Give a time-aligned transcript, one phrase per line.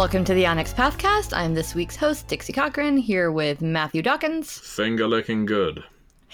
[0.00, 1.36] Welcome to the Onyx Pathcast.
[1.36, 5.84] I'm this week's host, Dixie Cochran, here with Matthew Dawkins Finger licking good.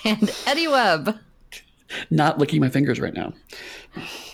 [0.04, 1.18] and Eddie Webb.
[2.08, 3.32] Not licking my fingers right now.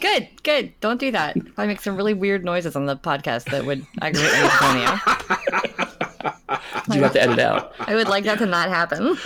[0.02, 0.78] Good, good.
[0.80, 1.38] Don't do that.
[1.56, 4.98] I make some really weird noises on the podcast that would aggravate Antonio.
[6.92, 7.72] You have to edit out.
[7.78, 9.16] I would like that to not happen.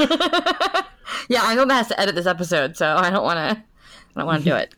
[1.29, 3.61] yeah, I hope has to edit this episode, so I don't want to.
[3.61, 4.73] I don't want to do it.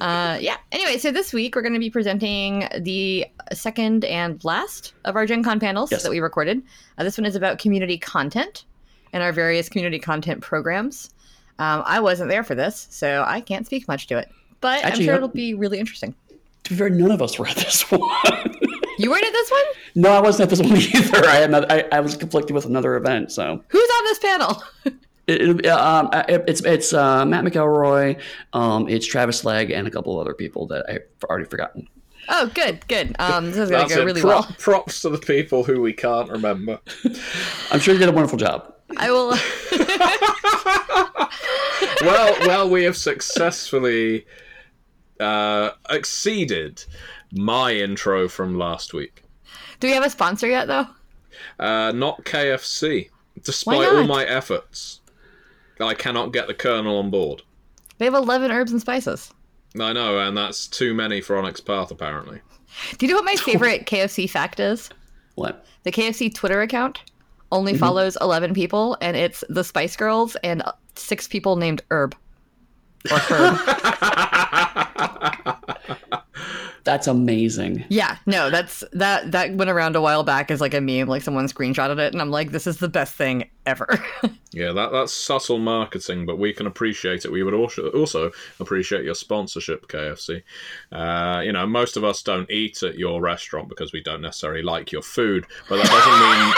[0.00, 0.56] Uh, yeah.
[0.72, 5.26] Anyway, so this week we're going to be presenting the second and last of our
[5.26, 6.02] Gen Con panels Yes.
[6.02, 6.62] that we recorded.
[6.98, 8.64] Uh, this one is about community content
[9.12, 11.10] and our various community content programs.
[11.60, 14.28] Um, I wasn't there for this, so I can't speak much to it.
[14.60, 16.14] But Actually, I'm sure it'll be really interesting.
[16.64, 18.00] To be fair, none of us were at this one.
[18.98, 19.62] You weren't at this one?
[19.96, 21.28] no, I wasn't at this one either.
[21.28, 24.62] I had another, I, I was conflicted with another event, so Who's on this panel?
[25.26, 28.20] it, it, um, it- it's it's uh, Matt McElroy,
[28.52, 31.88] um, it's Travis Legg, and a couple of other people that I've already forgotten.
[32.28, 33.14] oh, good, good.
[33.18, 34.04] Um, this is going to go it.
[34.04, 34.56] really Pro- well.
[34.58, 36.78] Props to the people who we can't remember.
[37.70, 38.72] I'm sure you did a wonderful job.
[38.96, 39.30] I will.
[42.02, 44.26] well, well, we have successfully
[45.20, 46.84] uh, exceeded
[47.32, 49.22] my intro from last week.
[49.80, 50.86] Do we have a sponsor yet, though?
[51.58, 53.10] Uh, not KFC.
[53.42, 55.00] Despite Why all my efforts,
[55.80, 57.42] I cannot get the Colonel on board.
[57.98, 59.32] They have 11 herbs and spices.
[59.80, 62.40] I know, and that's too many for Onyx Path, apparently.
[62.98, 64.88] Do you know what my favorite KFC fact is?
[65.34, 65.64] What?
[65.82, 67.00] The KFC Twitter account
[67.52, 67.80] only Mm-hmm.
[67.80, 70.62] follows 11 people, and it's the Spice Girls and
[70.96, 72.16] six people named Herb.
[73.10, 73.58] Or Herb.
[76.84, 77.84] That's amazing.
[77.88, 81.22] yeah, no, that's that that went around a while back as like a meme, like
[81.22, 84.02] someone screenshotted it, and I'm like, this is the best thing ever.
[84.54, 87.32] Yeah, that that's subtle marketing, but we can appreciate it.
[87.32, 90.44] We would also also appreciate your sponsorship, KFC.
[90.92, 94.62] Uh, you know, most of us don't eat at your restaurant because we don't necessarily
[94.62, 96.54] like your food, but that doesn't mean.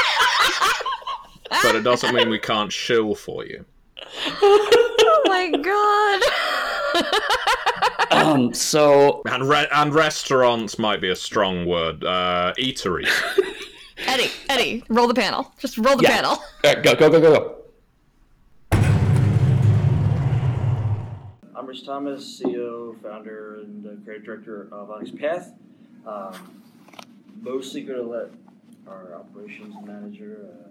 [1.62, 3.64] but it doesn't mean we can't shill for you.
[4.42, 7.32] oh my god.
[8.16, 12.02] Um, so And re- and restaurants might be a strong word.
[12.04, 13.10] Uh, eateries.
[14.06, 15.52] Eddie, Eddie, roll the panel.
[15.58, 16.16] Just roll the Yeah.
[16.16, 16.30] panel.
[16.32, 17.52] all right, go go go go go.
[21.54, 25.52] I'm Rich Thomas, CEO, founder, and uh, creative director of Onyx Path.
[26.06, 26.62] Um,
[27.40, 28.28] mostly going to let
[28.86, 30.68] our operations manager, uh,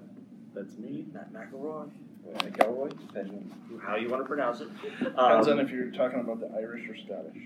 [0.54, 1.90] that's me, Matt McElroy,
[2.28, 4.70] or McElroy, depending on how you want to pronounce it.
[5.00, 7.38] Depends Um, on if you're talking about the Irish or Scottish.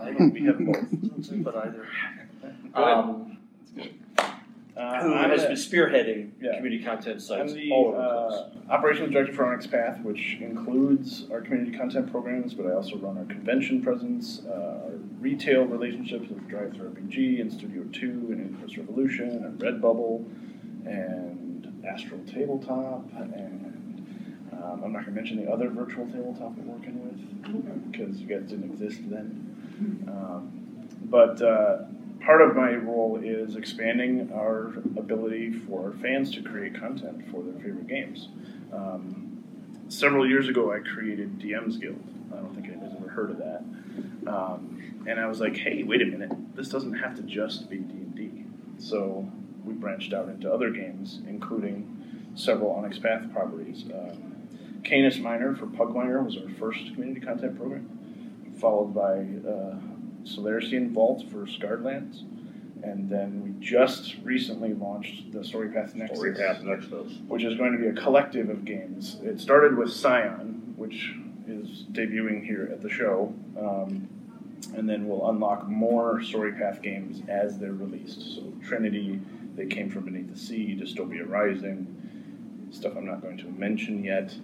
[0.00, 1.86] I don't, we have both, but either.
[2.74, 3.36] Um,
[4.76, 6.56] Uh, who I'm has the- been spearheading Yeah.
[6.56, 8.66] community content I'm sites the all over the place.
[8.70, 12.96] uh, operations director for Onyx Path, which includes our community content programs, but I also
[12.96, 14.52] run our convention presence, uh,
[14.86, 20.24] our retail relationships with DriveThruRPG and Studio 2 and Inverse Revolution and Redbubble
[20.86, 23.79] and Astral Tabletop and
[24.62, 28.26] um, I'm not going to mention the other virtual tabletop we're working with because you
[28.26, 30.06] guys didn't exist then.
[30.08, 31.84] Um, but uh,
[32.24, 37.54] part of my role is expanding our ability for fans to create content for their
[37.54, 38.28] favorite games.
[38.72, 39.42] Um,
[39.88, 42.02] several years ago, I created DM's Guild.
[42.32, 43.64] I don't think anybody's ever heard of that.
[44.26, 47.78] Um, and I was like, hey, wait a minute, this doesn't have to just be
[47.78, 48.44] D&D.
[48.78, 49.28] So
[49.64, 53.84] we branched out into other games, including several Onyx Path properties.
[53.92, 54.30] Um,
[54.84, 59.18] Canis Minor for Pugmire was our first community content program, followed by
[59.48, 59.76] uh,
[60.24, 62.24] Slarecian Vault for Scarred Lands,
[62.82, 67.18] and then we just recently launched the Storypath Nexus, Nexus.
[67.28, 69.18] which is going to be a collective of games.
[69.22, 71.14] It started with Scion, which
[71.46, 74.08] is debuting here at the show, um,
[74.74, 78.36] and then we'll unlock more Storypath games as they're released.
[78.36, 79.20] So Trinity,
[79.56, 81.96] They Came From Beneath the Sea, Dystopia Rising,
[82.70, 84.34] stuff I'm not going to mention yet.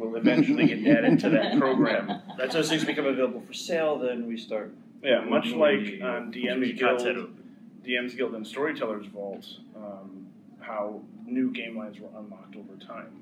[0.00, 2.22] Will eventually get added to that program.
[2.38, 4.72] That's those things become available for sale, then we start.
[5.02, 7.84] Yeah, much like the on community DM's Guild, content.
[7.84, 10.26] DM's Guild and Storytellers Vault, um,
[10.60, 13.12] how new game lines were unlocked over time.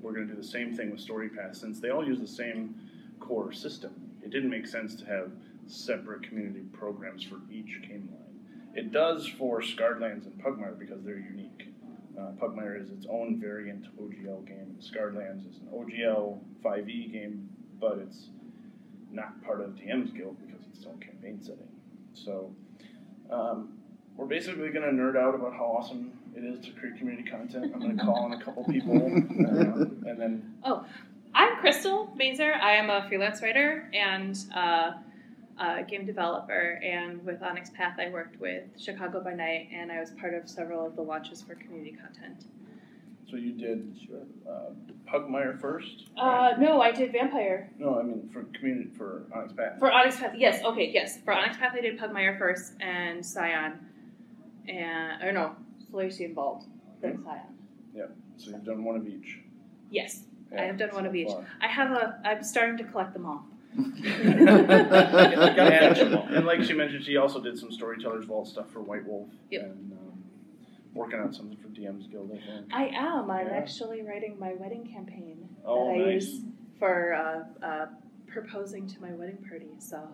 [0.00, 2.74] We're going to do the same thing with StoryPath since they all use the same
[3.20, 3.92] core system.
[4.22, 5.30] It didn't make sense to have
[5.66, 8.74] separate community programs for each game line.
[8.74, 11.63] It does for Scarred Lands and Pugmire because they're unique.
[12.18, 14.76] Uh, Pugmire is its own variant OGL game.
[14.78, 17.48] Scarred Lands is an OGL 5e game,
[17.80, 18.28] but it's
[19.10, 21.68] not part of DM's Guild because it's its own campaign setting.
[22.12, 22.54] So
[23.30, 23.78] um,
[24.16, 27.72] we're basically going to nerd out about how awesome it is to create community content.
[27.74, 30.84] I'm going to call on a couple people, uh, and then oh,
[31.34, 32.54] I'm Crystal Mazer.
[32.54, 34.92] I am a freelance writer, and uh,
[35.58, 40.00] uh, game developer, and with Onyx Path, I worked with Chicago by Night, and I
[40.00, 42.46] was part of several of the launches for community content.
[43.30, 43.96] So you did
[44.48, 44.70] uh,
[45.10, 46.08] Pugmire first?
[46.16, 47.70] Uh, no, I did Vampire.
[47.78, 49.78] No, I mean for community for Onyx Path.
[49.78, 51.18] For Onyx Path, yes, okay, yes.
[51.24, 53.78] For Onyx Path, I did Pugmire first, and Scion,
[54.68, 55.56] and or no,
[55.90, 56.66] Slarecian Vault,
[57.00, 57.40] then Scion.
[57.94, 58.04] Yeah.
[58.36, 59.38] So you've done one of each.
[59.90, 60.24] Yes,
[60.56, 61.28] I have done one of each.
[61.28, 61.46] far.
[61.60, 62.20] I have a.
[62.24, 63.46] I'm starting to collect them all.
[63.76, 64.48] And,
[65.56, 66.26] catch 'em all.
[66.28, 69.28] and like she mentioned, she also did some Storytellers Vault stuff for White Wolf.
[69.50, 69.62] Yep.
[69.62, 70.24] And um,
[70.94, 72.72] working on something for DM's Guild, I think.
[72.72, 73.30] I am.
[73.30, 73.52] I'm Yeah.
[73.54, 76.26] actually writing my wedding campaign Oh, that I nice.
[76.28, 76.42] use
[76.78, 77.86] for uh, uh,
[78.28, 79.68] proposing to my wedding party.
[79.78, 80.08] So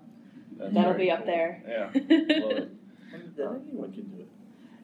[0.56, 1.62] That's that'll very be up there.
[1.68, 1.84] Yeah.
[1.94, 2.70] Love it.
[3.36, 4.28] Then anyone can do it.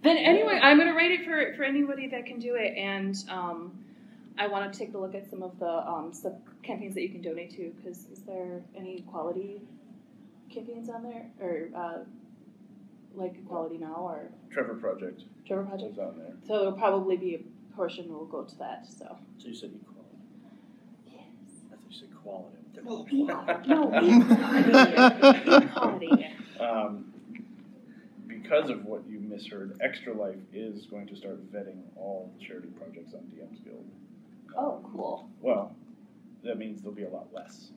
[0.02, 3.78] Then anyway, I'm gonna write it for for anybody that can do it, and um,
[4.38, 7.08] I want to take a look at some of the um, sub campaigns that you
[7.10, 7.72] can donate to.
[7.76, 9.62] Because is there any quality
[10.52, 11.98] campaigns on there, or uh,
[13.14, 15.92] like Equality Now or Trevor Project Trevor Project?
[15.92, 16.32] is on there.
[16.46, 17.40] So there'll probably be a
[17.74, 18.86] portion that will go to that.
[18.86, 20.16] So So you said equality.
[21.06, 21.22] yes.
[21.66, 22.56] I thought you said quality.
[22.84, 23.06] No,
[23.66, 23.90] no,
[25.62, 26.26] equality.
[26.58, 27.12] Um,
[28.26, 33.12] because of what you misheard, Extra Life is going to start vetting all charity projects
[33.12, 33.84] on DM's Guild.
[34.56, 35.28] Oh, cool.
[35.40, 35.74] Well,
[36.44, 37.70] that means there'll be a lot less.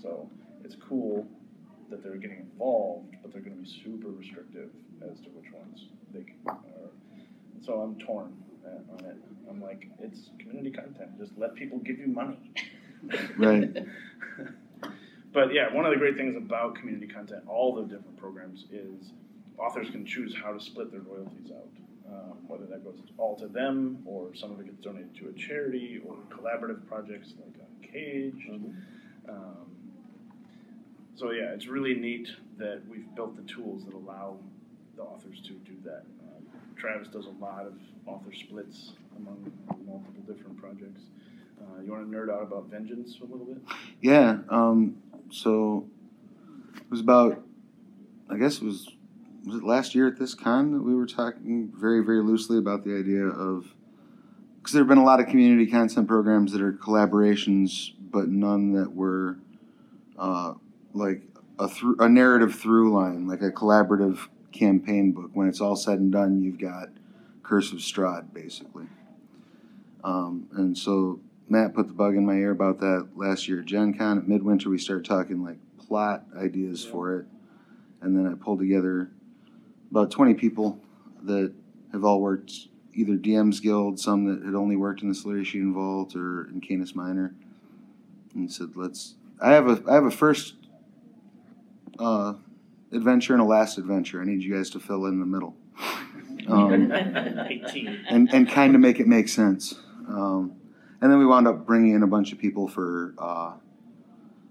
[0.00, 0.30] So
[0.64, 1.26] it's cool
[1.90, 4.70] that they're getting involved, but they're going to be super restrictive
[5.02, 6.36] as to which ones they can.
[6.46, 6.56] Are.
[7.60, 8.32] So I'm torn
[8.64, 9.16] uh, on it.
[9.48, 11.18] I'm like, it's community content.
[11.18, 12.38] Just let people give you money.
[13.36, 13.74] Right.
[15.32, 19.12] but yeah, one of the great things about community content, all the different programs, is
[19.58, 21.68] authors can choose how to split their royalties out.
[22.10, 25.32] Um, whether that goes all to them, or some of it gets donated to a
[25.32, 28.48] charity, or collaborative projects like Cage.
[29.28, 29.66] Um,
[31.16, 32.28] so yeah, it's really neat
[32.58, 34.38] that we've built the tools that allow
[34.96, 36.04] the authors to do that.
[36.22, 36.44] Um,
[36.76, 37.74] Travis does a lot of
[38.06, 39.52] author splits among
[39.86, 41.02] multiple different projects.
[41.60, 43.58] Uh, you want to nerd out about Vengeance a little bit?
[44.00, 44.38] Yeah.
[44.48, 44.96] Um,
[45.30, 45.86] so
[46.76, 47.42] it was about,
[48.30, 48.88] I guess it was,
[49.44, 52.84] was it last year at this con that we were talking very, very loosely about
[52.84, 53.74] the idea of,
[54.58, 58.72] because there have been a lot of community content programs that are collaborations, but none
[58.72, 59.38] that were
[60.18, 60.54] uh,
[60.92, 61.22] like
[61.58, 65.30] a, through, a narrative through line, like a collaborative campaign book.
[65.32, 66.88] When it's all said and done, you've got
[67.42, 68.86] Curse of Strahd, basically.
[70.04, 73.66] Um, and so Matt put the bug in my ear about that last year at
[73.66, 74.18] Gen Con.
[74.18, 77.26] At Midwinter, we started talking like plot ideas for it.
[78.02, 79.10] And then I pulled together
[79.90, 80.78] about 20 people
[81.22, 81.52] that
[81.92, 82.52] have all worked
[82.94, 86.94] either DM's Guild, some that had only worked in the Slarecian Vault or in Canis
[86.94, 87.34] Minor.
[88.34, 89.14] And said, let's.
[89.40, 90.54] I have a I have a first
[91.98, 92.34] uh,
[92.92, 94.20] adventure and a last adventure.
[94.20, 95.56] I need you guys to fill in the middle.
[96.48, 96.72] Um,
[98.08, 99.74] and, and kind of make it make sense.
[100.08, 100.56] Um,
[101.00, 103.52] and then we wound up bringing in a bunch of people for uh,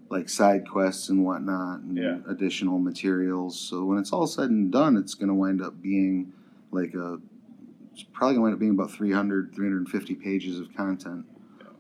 [0.10, 2.20] like side quests and whatnot, and Yeah.
[2.28, 3.60] additional materials.
[3.60, 6.34] So when it's all said and done, it's going to wind up being
[6.72, 7.20] like a.
[7.94, 11.26] It's probably going to wind up being about 300, 350 pages of content,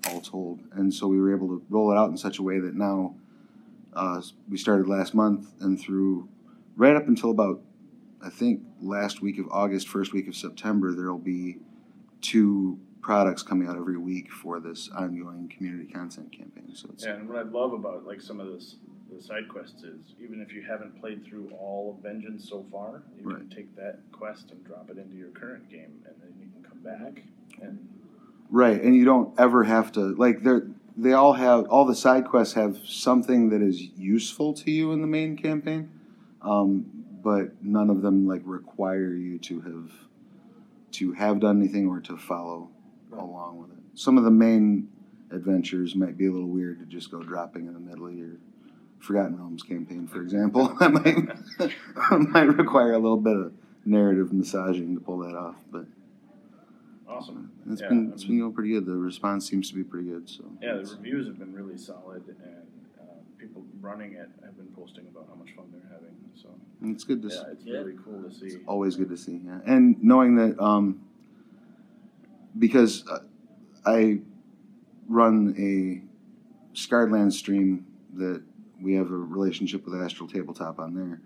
[0.09, 0.59] all told.
[0.73, 3.15] And so we were able to roll it out in such a way that now
[3.93, 6.27] uh, we started last month and through
[6.75, 7.61] right up until about
[8.21, 11.57] I think last week of August, first week of September, there will be
[12.21, 16.73] two products coming out every week for this ongoing community content campaign.
[16.75, 18.75] So it's Yeah, and what I love about like some of this
[19.11, 23.01] the side quests is even if you haven't played through all of Vengeance so far,
[23.17, 26.47] you can take that quest and drop it into your current game, and then you
[26.51, 27.23] can come back
[27.61, 27.87] and
[28.49, 32.25] right, and you don't ever have to like they're they all have all the side
[32.25, 35.89] quests have something that is useful to you in the main campaign,
[36.41, 36.85] um,
[37.23, 39.91] but none of them like require you to have
[40.91, 42.69] to have done anything or to follow
[43.11, 43.77] along with it.
[43.95, 44.87] Some of the main
[45.31, 48.37] adventures might be a little weird to just go dropping in the middle of your
[48.99, 50.67] Forgotten Realms campaign, for example.
[50.79, 53.53] that might might require a little bit of
[53.85, 55.85] narrative massaging to pull that off, but
[57.07, 57.51] awesome.
[57.69, 58.85] it's Yeah, been I it's mean- been going pretty good.
[58.85, 60.29] The response seems to be pretty good.
[60.29, 62.67] So Yeah, the reviews have been really solid, and
[62.99, 63.03] uh,
[63.37, 66.15] people running it have been posting about how much fun they're having.
[66.35, 66.49] So
[66.83, 67.41] it's good to yeah, see.
[67.51, 67.77] it's Yeah.
[67.79, 68.57] really cool to see.
[68.67, 69.41] always good to see.
[69.45, 69.59] Yeah.
[69.65, 71.01] And knowing that, um,
[72.57, 73.19] because uh,
[73.85, 74.19] I
[75.07, 76.07] run a
[76.77, 78.41] Scarred stream that
[78.81, 81.21] we have a relationship with Astral Tabletop on there.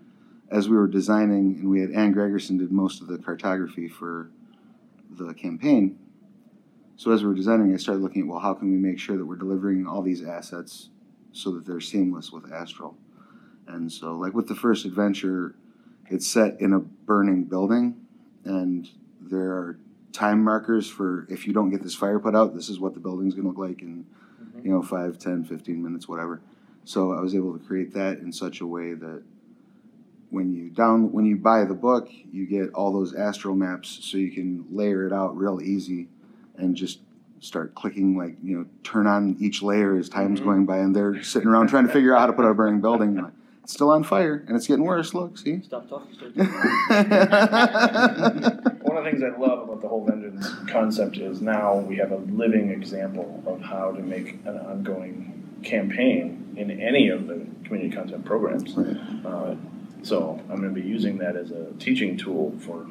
[0.50, 4.30] As we were designing, and we had Ann Gregerson did most of the cartography for
[5.10, 5.98] the campaign.
[6.96, 9.16] So as we were designing, I started looking at well, how can we make sure
[9.16, 10.90] that we're delivering all these assets
[11.32, 12.96] so that they're seamless with Astral?
[13.66, 15.54] And so, like with the first adventure,
[16.06, 17.96] it's set in a burning building,
[18.44, 18.88] and
[19.20, 19.78] there are
[20.14, 23.00] time markers for if you don't get this fire put out, this is what the
[23.00, 24.06] building's going to look like in,
[24.62, 26.40] you know, 5, 10, 15 minutes, whatever.
[26.84, 29.22] So I was able to create that in such a way that
[30.30, 34.16] when you down when you buy the book, you get all those astral maps, so
[34.16, 36.08] you can layer it out real easy,
[36.56, 37.00] and just
[37.40, 40.44] start clicking like you know turn on each layer as time's Mhm.
[40.44, 42.54] going by, and they're sitting around trying to figure out how to put out a
[42.54, 43.14] burning building.
[43.16, 45.14] Like, it's still on fire, and it's getting worse.
[45.14, 45.60] Look, see.
[45.62, 46.16] Stop talking.
[48.94, 49.04] Start talking.
[49.04, 52.12] One of the things I love about the whole vengeance concept is now we have
[52.12, 57.90] a living example of how to make an ongoing campaign in any of the community
[57.90, 58.74] content programs.
[58.74, 58.96] Right.
[59.24, 59.56] Uh,
[60.02, 62.86] so I'm going to be using that as a teaching tool for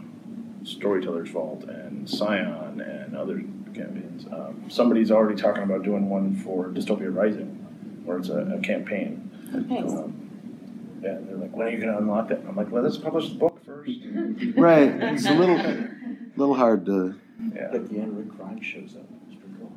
[0.63, 3.43] Storyteller's Vault and Scion and other
[3.73, 4.25] campaigns.
[4.31, 9.29] Um, somebody's already talking about doing one for Dystopia Rising, where it's a, a campaign.
[9.69, 9.91] Nice.
[9.91, 10.23] Um,
[11.03, 12.39] yeah, they're like, when are you going to unlock that?
[12.47, 13.91] I'm like, let us publish the book first.
[14.55, 14.89] right.
[15.13, 15.57] It's a little
[16.35, 17.15] little hard to.
[17.53, 17.69] Yeah.
[17.73, 19.05] At the end, Rick Grimes shows up.
[19.27, 19.73] It's pretty cool.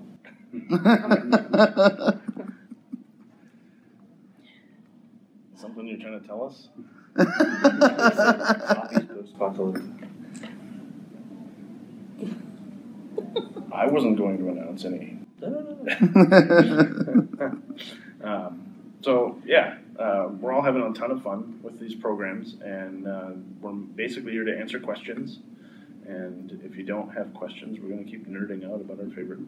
[5.56, 6.68] Something you're trying to tell us?
[9.38, 9.82] Copies.
[13.72, 15.18] I wasn't going to announce any.
[15.40, 16.88] No, no, no,
[17.38, 17.58] no.
[18.28, 18.66] um,
[19.02, 23.30] so yeah, uh, we're all having a ton of fun with these programs, and uh,
[23.60, 25.40] we're basically here to answer questions.
[26.08, 29.40] And if you don't have questions, we're going to keep nerding out about our favorite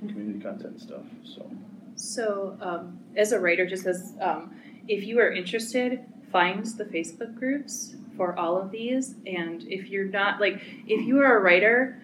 [0.00, 1.04] community content stuff.
[1.24, 1.50] So
[1.94, 4.54] So, um, as a writer, just as um,
[4.88, 9.14] if you are interested, find the Facebook groups for all of these.
[9.26, 12.02] And if you're not like, if you are a writer,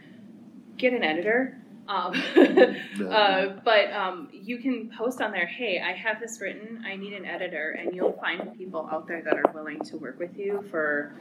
[0.79, 1.59] get an editor.
[1.89, 2.21] Um,
[3.11, 7.13] uh, but um, you can post on there, hey, I have this written, I need
[7.13, 10.65] an editor, and you'll find people out there that are willing to work with you
[10.71, 11.13] for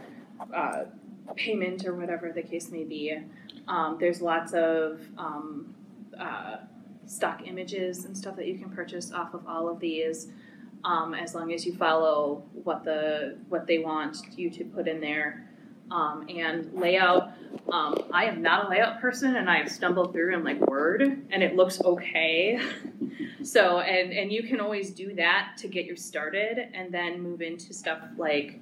[0.54, 0.86] uh,
[1.34, 3.18] payment or whatever the case may be.
[3.68, 5.74] Um, there's lots of um,
[6.20, 6.58] uh,
[7.08, 10.28] stock images and stuff that you can purchase off of all of these,
[10.84, 15.00] um, as long as you follow what the what they want you to put in
[15.00, 15.50] there.
[15.92, 17.34] Um, and layout,
[17.72, 21.28] um, I am not a layout person, and I have stumbled through in like Word,
[21.30, 22.60] and it looks okay.
[23.44, 27.42] so, and and you can always do that to get you started, and then move
[27.42, 28.60] into stuff like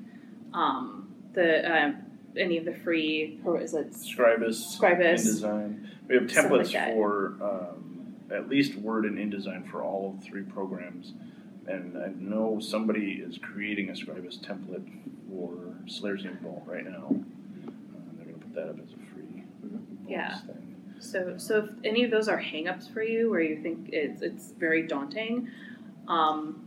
[0.54, 1.92] um, the uh,
[2.38, 5.42] any of the free, or is it Scribus, Scribus.
[5.42, 5.90] InDesign.
[6.08, 10.20] We have Stuff like templates for um, at least Word and InDesign for all of
[10.24, 11.14] the three programs.
[11.68, 14.86] And I know somebody is creating a Scribus template
[15.30, 15.54] for
[15.88, 17.08] Slarecian Vault right now.
[17.08, 17.72] Uh,
[18.18, 19.44] they're going to put that up as a free
[20.08, 20.40] Yeah.
[20.40, 20.76] thing.
[21.00, 24.52] So, so if any of those are hangups for you, where you think it's it's
[24.52, 25.50] very daunting,
[26.08, 26.63] um,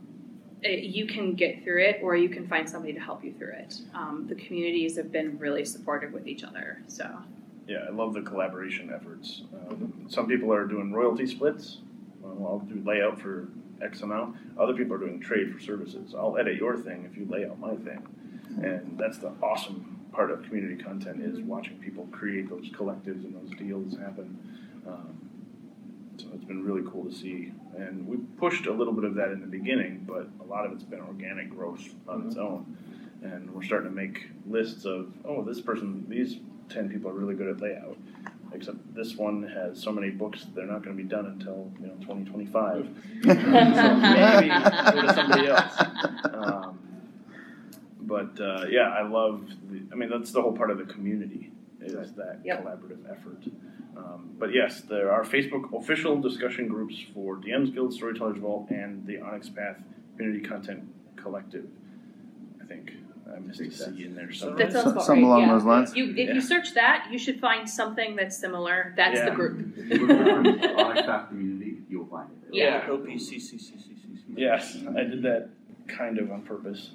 [0.71, 3.53] it, you can get through it, or you can find somebody to help you through
[3.53, 3.81] it.
[3.95, 7.09] Um, the communities have been really supportive with each other, so
[7.67, 9.43] Yeah, I love the collaboration efforts.
[9.69, 11.79] Um, some people are doing royalty splits.
[12.25, 13.49] I'll do layout for
[13.83, 14.37] X amount.
[14.59, 16.15] Other people are doing trade for services.
[16.15, 18.07] I'll edit your thing if you lay out my thing.
[18.63, 23.35] And that's the awesome part of community content is watching people create those collectives and
[23.35, 24.39] those deals happen.
[24.87, 25.26] Um,
[26.19, 27.53] so it's been really cool to see.
[27.77, 30.73] And we pushed a little bit of that in the beginning, but a lot of
[30.73, 32.77] it's been organic growth on its own.
[33.23, 36.37] And we're starting to make lists of, oh, this person, these
[36.69, 37.97] 10 people are really good at layout.
[38.53, 41.89] Except this one has so many books, they're not going to be done until you
[41.89, 42.89] know 2025.
[43.25, 45.75] so maybe go to somebody else.
[46.33, 46.79] Um,
[48.01, 49.49] but uh, yeah, I love.
[49.69, 52.65] The, I mean, that's the whole part of the community is that Yep.
[52.65, 53.43] collaborative effort.
[53.97, 59.07] Um, but yes, there are Facebook official discussion groups for DM's Guild, Storytellers Vault, and
[59.07, 59.79] the Onyx Path
[60.17, 60.85] Community Content
[61.17, 61.67] Collective.
[62.63, 62.93] I think
[63.35, 64.59] I missed a C in there somewhere.
[64.59, 65.29] that sounds about Something right.
[65.37, 65.53] along yeah.
[65.55, 65.97] those lines.
[65.97, 66.35] You, if Yeah.
[66.35, 68.93] you search that, you should find something that's similar.
[68.97, 69.31] That's Yeah.
[69.31, 69.77] the group.
[69.77, 72.55] If you look on Onyx Path Community, you'll find it.
[72.55, 72.87] Yeah.
[72.89, 74.23] OPCCCCCC.
[74.37, 75.49] Yes, I did that
[75.89, 76.91] kind of on purpose.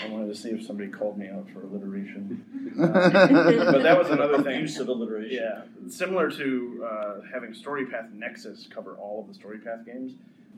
[0.00, 2.44] I wanted to see if somebody called me out for alliteration.
[2.78, 4.60] But that was another thing.
[4.60, 5.36] Use of alliteration.
[5.36, 10.12] Yeah, similar to uh, having StoryPath Nexus cover all of the StoryPath games.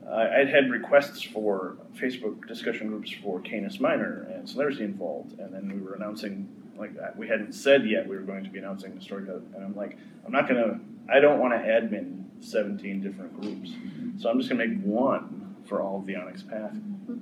[0.05, 5.53] Uh, I'd had requests for Facebook discussion groups for Canis Minor and Slarecian Vault, and
[5.53, 7.17] then we were announcing like that.
[7.17, 9.97] We hadn't said yet we were going to be announcing the StoryPath, and I'm like,
[10.25, 10.79] I'm not gonna.
[11.11, 13.71] I don't want to admin 17 different groups,
[14.19, 16.75] so I'm just gonna make one for all of the Onyx Path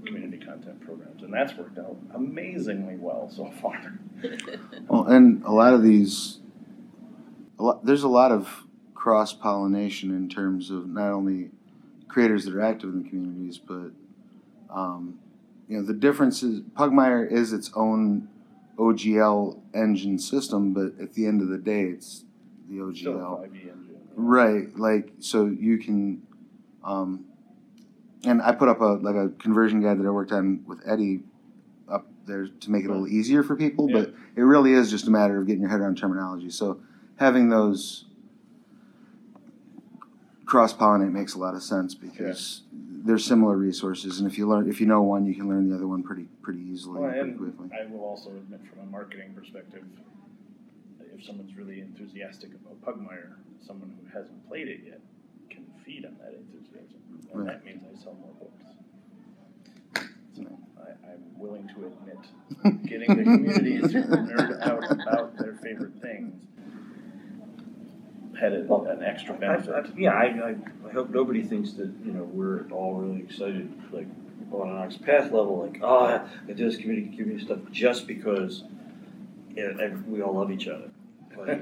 [0.05, 0.58] community content
[0.89, 4.00] programs, and that's worked out amazingly well so far.
[4.89, 6.39] Well, and a lot of these,
[7.58, 11.51] a lot, there's a lot of cross pollination in terms of not only
[12.10, 13.91] creators that are active in the communities, but
[14.69, 15.19] um,
[15.69, 18.27] you know the difference is Pugmire is its own
[18.77, 22.25] OGL engine system, but at the end of the day, it's
[22.67, 22.98] the OGL.
[22.98, 23.98] Still 5e engine.
[24.15, 26.24] Right, like so you can,
[26.84, 27.25] um,
[28.25, 31.21] and I put up a like a conversion guide that I worked on with Eddie
[31.89, 33.88] up there to make it a little easier for people.
[33.88, 36.49] But it really is just a matter of getting your head around terminology.
[36.49, 36.81] So
[37.17, 38.05] having those
[40.45, 42.63] cross pollinate makes a lot of sense because
[43.05, 45.75] they're similar resources, and if you learn if you know one, you can learn the
[45.75, 47.69] other one pretty pretty easily, Well, pretty quickly.
[47.73, 49.83] I will also admit, from a marketing perspective,
[51.15, 53.35] if someone's really enthusiastic about Pugmire,
[53.65, 54.99] someone who hasn't played it yet
[55.49, 56.58] can feed on that enthusiasm,
[57.33, 57.48] and Right.
[57.48, 58.63] that means I sell more books.
[60.36, 60.45] So
[60.77, 66.36] I, I'm willing to admit, getting the community to nerd out about their favorite things
[68.39, 69.75] had a, an extra I, benefit.
[69.75, 70.55] I, yeah, I, I,
[70.88, 74.07] I hope nobody thinks that you know we're all really excited, like
[74.51, 76.05] on an Onyx Path level, like oh,
[76.48, 78.63] I do this community community stuff just because
[79.55, 80.89] yeah, and we all love each other.
[81.46, 81.60] But,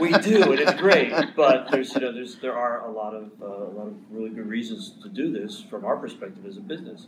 [0.00, 1.12] we do, and it's great.
[1.36, 4.30] But there's you know there's there are a lot of uh, a lot of really
[4.30, 7.06] good reasons to do this from our perspective as a business.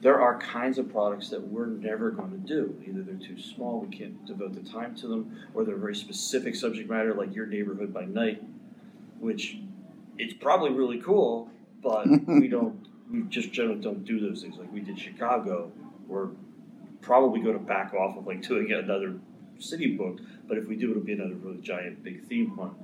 [0.00, 2.76] There are kinds of products that we're never going to do.
[2.88, 6.56] Either they're too small, we can't devote the time to them, or they're very specific
[6.56, 8.42] subject matter, like your neighborhood by night,
[9.20, 9.58] which
[10.18, 11.50] it's probably really cool,
[11.82, 12.86] but we don't.
[13.10, 14.56] We just generally don't do those things.
[14.56, 15.70] Like we did Chicago,
[16.08, 16.28] we're
[17.02, 19.14] probably going to back off of like doing another
[19.62, 22.74] city book, but if we do, it'll be another really giant, big theme one.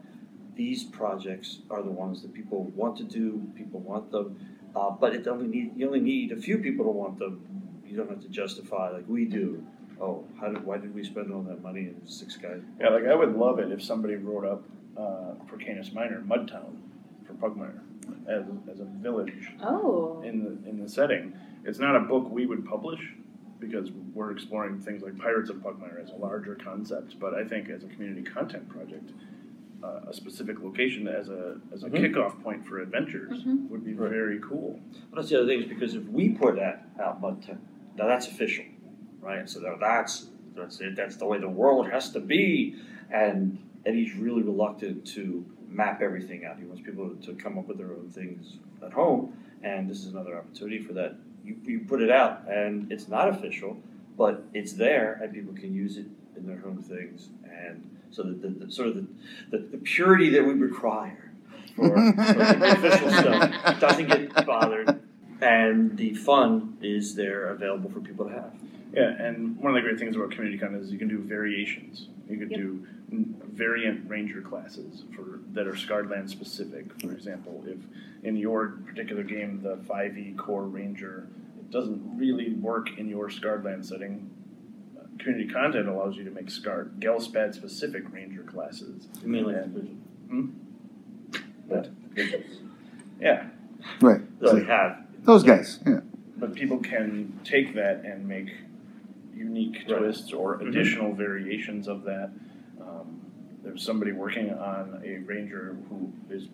[0.54, 3.42] These projects are the ones that people want to do.
[3.56, 4.38] People want them,
[4.74, 7.44] uh, but it only need you only need a few people to want them.
[7.86, 9.64] You don't have to justify like we do.
[10.00, 12.60] Oh, how did why did we spend all that money and six guys?
[12.80, 14.64] Yeah, like I would love it if somebody wrote up
[14.96, 16.76] uh, for Canis Minor, Mudtown,
[17.26, 17.80] for Pugmire,
[18.28, 18.42] as,
[18.72, 20.22] as a village Oh.
[20.24, 21.32] in the in the setting.
[21.64, 23.00] It's not a book we would publish
[23.60, 27.18] because we're exploring things like Pirates of Pugmire as a larger concept.
[27.18, 29.10] But I think as a community content project,
[29.82, 32.12] uh, a specific location as a as a Mhm.
[32.12, 33.68] kickoff point for adventures Mhm.
[33.68, 34.10] would be Right.
[34.10, 34.80] very cool.
[35.10, 37.60] But that's the other thing is because if we put that out Mud Town,
[37.96, 38.64] now that's official,
[39.20, 39.48] right?
[39.48, 40.96] So now that's that's it.
[40.96, 42.74] That's the way the world has to be.
[43.12, 46.58] And Eddie's really reluctant to map everything out.
[46.58, 49.32] He wants people to come up with their own things at home.
[49.62, 51.14] And this is another opportunity for that.
[51.48, 53.78] You, you put it out, and it's not official,
[54.16, 56.06] but it's there, and people can use it
[56.36, 57.30] in their home things.
[57.44, 59.06] And so that the, the sort of the,
[59.50, 61.32] the, the purity that we require
[61.74, 65.00] for, for the official stuff doesn't get bothered,
[65.40, 68.52] and the fun is there available for people to have.
[68.92, 72.08] Yeah, and one of the great things about community content is you can do variations.
[72.28, 72.60] You could Yep.
[72.60, 76.92] do variant ranger classes for that are Scarred Lands specific.
[77.00, 77.78] For example, if
[78.22, 81.26] in your particular game the 5e core ranger
[81.58, 84.30] it doesn't really work in your Scarred Lands setting,
[84.98, 89.08] uh, community content allows you to make Scard Ghelspad specific ranger classes.
[89.22, 90.00] You mean like And- division?
[90.30, 90.46] Hmm?
[91.68, 91.90] But.
[93.20, 93.48] Yeah,
[94.00, 94.20] Right.
[94.40, 95.04] That we have.
[95.24, 95.80] Those guys.
[95.86, 96.00] Yeah.
[96.36, 98.52] but people can take that and make
[99.42, 99.98] unique Right.
[99.98, 100.68] twists or Mhm.
[100.68, 102.30] additional variations of that.
[102.80, 103.20] Um,
[103.62, 106.48] there's somebody working on a ranger who is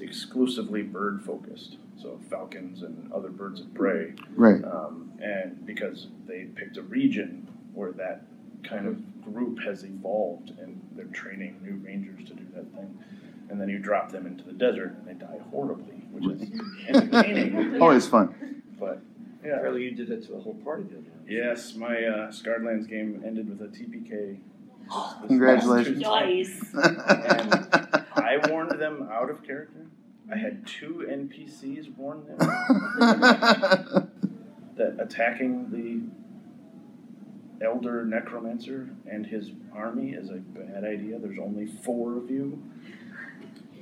[0.00, 4.14] exclusively bird focused, so falcons and other birds of prey.
[4.34, 4.62] Right.
[4.64, 8.22] Um, and because they picked a region where that
[8.64, 12.98] kind of group has evolved and they're training new rangers to do that thing.
[13.48, 17.80] And then you drop them into the desert and they die horribly, which is entertaining.
[17.80, 18.34] Always fun.
[18.78, 19.00] But
[19.46, 19.54] yeah.
[19.56, 21.28] Apparently, you did that to a whole party the other night.
[21.28, 24.08] Yes, my uh, Scarred Lands game ended with a TPK.
[24.08, 24.38] this-
[25.20, 26.00] this Congratulations.
[26.00, 26.60] Nice.
[26.74, 29.86] I warned them out of character.
[30.32, 32.38] I had two NPCs warn them
[34.76, 41.18] that attacking the elder necromancer and his army is a bad idea.
[41.18, 42.60] There's only four of you,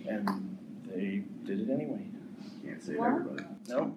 [0.07, 2.03] and they did it anyway.
[2.64, 3.09] Can't save What?
[3.09, 3.44] everybody.
[3.68, 3.94] No,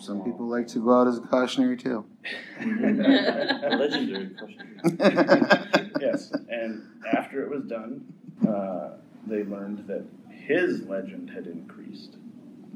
[0.00, 2.06] some, some people like to go out as a cautionary tale.
[2.60, 4.80] Legendary question.
[6.00, 8.04] yes, and after it was done,
[8.46, 8.90] uh,
[9.26, 12.16] they learned that his legend had increased.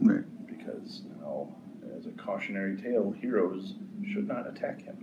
[0.01, 0.25] Right.
[0.47, 1.49] Because now,
[1.97, 3.75] as a cautionary tale, heroes
[4.13, 4.97] should not attack him.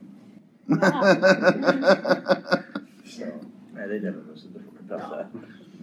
[3.07, 3.31] So,
[3.77, 4.55] Yeah, they never listened
[4.89, 5.27] about that.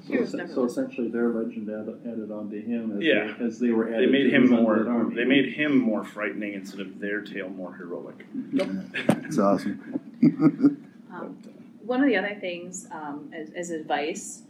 [0.06, 0.86] He was So, never so listening.
[0.86, 3.34] essentially, their legend added, added onto him as, Yeah.
[3.38, 4.88] they, as they were they added made to him his more.
[4.88, 5.14] army.
[5.14, 8.26] They made him more frightening instead of their tale more heroic.
[9.24, 10.00] It's awesome.
[11.12, 11.36] Um,
[11.84, 14.44] one of the other things um, as, as advice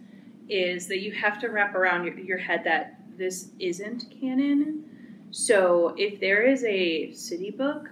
[0.49, 4.85] is that you have to wrap around your, your head that this isn't canon.
[5.33, 7.91] So if there is a city book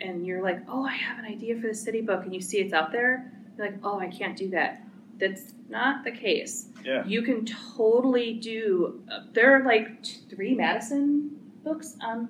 [0.00, 2.58] and you're like, oh, I have an idea for the city book, and you see
[2.58, 4.83] it's out there, you're like, oh, I can't do that.
[5.18, 6.68] That's not the case.
[6.84, 7.04] Yeah.
[7.06, 9.02] You can totally do.
[9.10, 12.28] Uh, there are like t- three Madison books on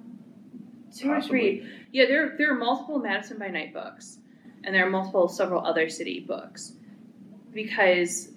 [0.94, 1.66] two or three.
[1.92, 4.18] Yeah, there there are multiple Madison by Night books,
[4.62, 6.72] and there are multiple several other city books,
[7.52, 8.30] because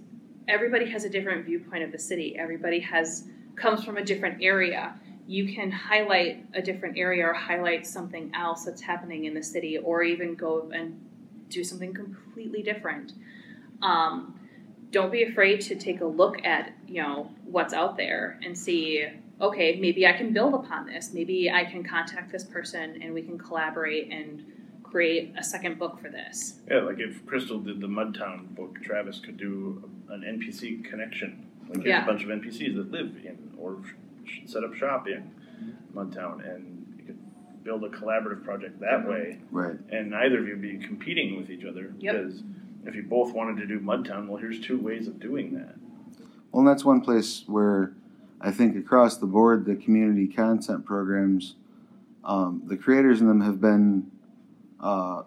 [0.48, 2.38] everybody has a different viewpoint of the city.
[2.38, 4.96] Everybody has comes from a different area.
[5.28, 9.78] You can highlight a different area or highlight something else that's happening in the city,
[9.78, 11.00] or even go and
[11.50, 13.14] do something completely different.
[13.82, 14.37] Um,
[14.92, 19.06] don't be afraid to take a look at you know what's out there and see
[19.42, 23.22] okay maybe i can build upon this maybe i can contact this person and we
[23.22, 24.46] can collaborate and
[24.84, 29.20] create a second book for this Yeah, like if Crystal did the Mudtown book, Travis
[29.20, 31.46] could do an NPC connection.
[31.68, 32.04] Like here's Yeah.
[32.04, 33.82] a bunch of NPCs that live in or
[34.46, 35.30] set up shop in
[35.94, 37.20] Mudtown, and you could
[37.66, 39.76] build a collaborative project that way, Right.
[39.92, 41.94] and neither of you be competing with each other.
[42.00, 42.16] Yep.
[42.16, 42.44] Because
[42.88, 45.76] if you both wanted to do Mudtown, well, here's two ways of doing that.
[46.52, 47.94] Well, that's one place where
[48.40, 51.56] I think across the board, the community content programs,
[52.24, 54.12] um, the creators in them have been
[54.80, 55.24] uh,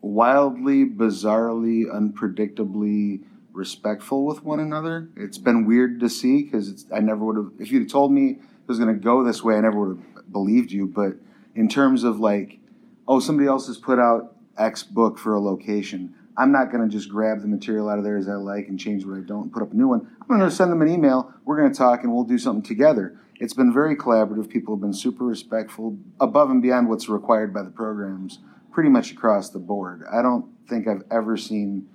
[0.00, 3.22] wildly, bizarrely, unpredictably
[3.52, 5.08] respectful with one another.
[5.16, 8.68] It's been weird to see because I never would have, if you'd told me it
[8.68, 10.86] was going to go this way, I never would have believed you.
[10.86, 11.14] But
[11.54, 12.58] in terms of like,
[13.06, 16.14] oh, somebody else has put out X book for a location.
[16.36, 18.78] I'm not going to just grab the material out of there as I like and
[18.78, 20.08] change what I don't and put up a new one.
[20.20, 21.32] I'm going to send them an email.
[21.44, 23.18] We're going to talk and we'll do something together.
[23.40, 24.48] It's been very collaborative.
[24.48, 28.38] People have been super respectful, above and beyond what's required by the programs,
[28.70, 30.04] pretty much across the board.
[30.10, 31.88] I don't think I've ever seen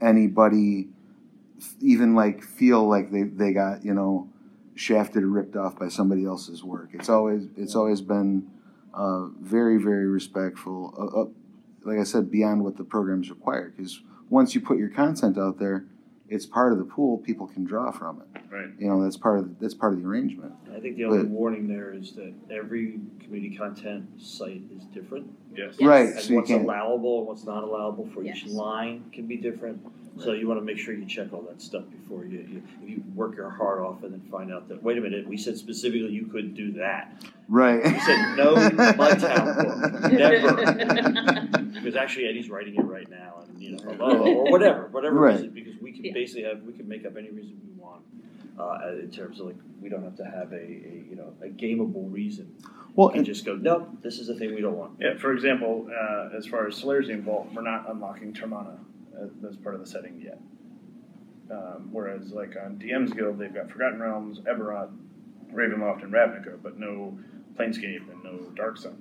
[0.00, 0.88] anybody
[1.80, 4.28] even like feel like they, they got, you know,
[4.74, 6.90] shafted or ripped off by somebody else's work.
[6.92, 8.50] It's always it's always been
[8.94, 10.94] uh, very very respectful.
[10.98, 11.26] Uh, uh,
[11.84, 13.72] like I said, beyond what the programs require.
[13.76, 15.84] Because once you put your content out there,
[16.28, 17.18] it's part of the pool.
[17.18, 18.40] People can draw from it.
[18.50, 18.68] Right.
[18.78, 20.54] You know, that's part of that's part of the arrangement.
[20.74, 25.26] I think the only But- warning there is that every community content site is different.
[25.54, 25.76] Yes.
[25.78, 25.86] Yes.
[25.88, 26.08] Right.
[26.08, 29.80] And So what's allowable and what's not allowable for each line can be different.
[30.18, 33.02] So you want to make sure you check all that stuff before you, you you
[33.14, 36.12] work your heart off and then find out that wait a minute we said specifically
[36.12, 37.24] you couldn't do that.
[37.48, 37.82] Right.
[37.84, 38.54] You said no
[39.00, 41.40] Mudtown book, never.
[41.72, 44.88] Because actually Eddie's writing it right now, and you know, blah, blah, blah, or whatever,
[44.90, 45.34] whatever Right.
[45.34, 46.12] reason, because we can Yeah.
[46.12, 48.02] basically have we can make up any reason we want.
[48.58, 51.48] Uh, in terms of like, we don't have to have a, a you know a
[51.48, 52.52] gameable reason.
[52.94, 54.92] well, We can and, just go, nope, this is the thing we don't want.
[55.00, 58.78] Yeah, for example, uh, as far as Slarecian Vault, we're not unlocking Termana
[59.18, 60.38] as, as part of the setting yet.
[61.50, 64.90] Um, whereas, like on DM's Guild, they've got Forgotten Realms, Eberron,
[65.52, 67.18] Ravenloft, and Ravnica, but no
[67.56, 68.96] Planescape and no Dark Sun.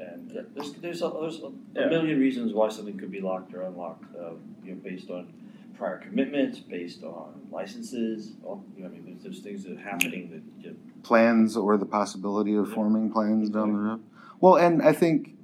[0.00, 1.86] And Yeah, there's there's a, there's a, Yeah.
[1.86, 4.04] a million reasons why something could be locked or unlocked.
[4.16, 4.32] Uh,
[4.64, 5.32] you know, based on
[5.76, 8.32] prior commitments, based on licenses.
[8.44, 11.76] All, you know, I mean, there's, there's things that are happening that you plans or
[11.76, 14.02] the possibility of forming plans down the road.
[14.40, 15.34] Well, and I think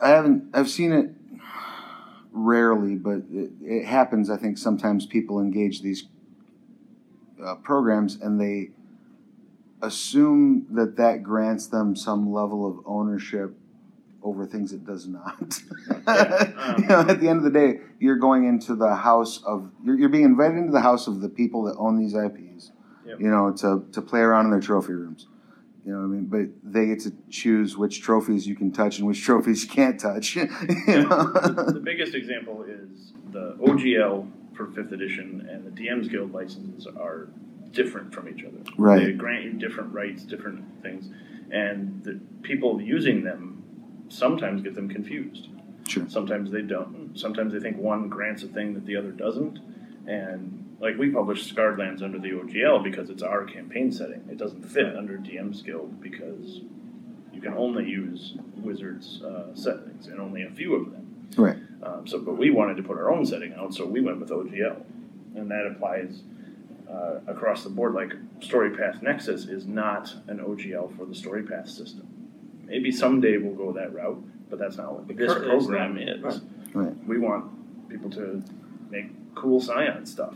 [0.00, 1.10] I haven't I've seen it
[2.32, 4.30] rarely, but it, it happens.
[4.30, 6.04] I think sometimes people engage these
[7.44, 8.70] uh, programs and they
[9.82, 13.54] assume that that grants them some level of ownership
[14.22, 15.60] over things it does not.
[16.78, 19.98] You know, at the end of the day, you're going into the house of you're,
[19.98, 22.72] you're being invited into the house of the people that own these IPs.
[23.06, 23.20] Yep.
[23.20, 25.26] You know, to to play around in their trophy rooms.
[25.84, 28.98] You know, what I mean, but they get to choose which trophies you can touch
[28.98, 30.36] and which trophies you can't touch.
[30.36, 31.32] you know?
[31.68, 37.28] the biggest example is the OGL for fifth edition and the DM's Guild licenses are
[37.72, 38.58] different from each other.
[38.76, 39.04] Right.
[39.04, 41.08] They grant you different rights, different things,
[41.50, 43.62] and the people using them
[44.08, 45.48] sometimes get them confused.
[45.88, 46.08] Sure.
[46.08, 47.18] Sometimes they don't.
[47.18, 49.58] Sometimes they think one grants a thing that the other doesn't.
[50.06, 54.22] And like we publish Scarred Lands under the OGL because it's our campaign setting.
[54.30, 56.60] It doesn't fit under DM's Guild because
[57.32, 61.28] you can only use wizards uh, settings and only a few of them.
[61.36, 61.56] Right.
[61.82, 64.30] Um, so, but we wanted to put our own setting out, so we went with
[64.30, 64.82] OGL,
[65.36, 66.22] and that applies
[66.90, 67.94] uh, across the board.
[67.94, 72.06] Like StoryPath Nexus is not an OGL for the StoryPath system.
[72.64, 76.22] Maybe someday we'll go that route, but that's not what It this program is.
[76.22, 76.40] Right.
[76.72, 77.06] Right.
[77.06, 78.42] We want people to
[78.90, 80.34] make cool Scion stuff,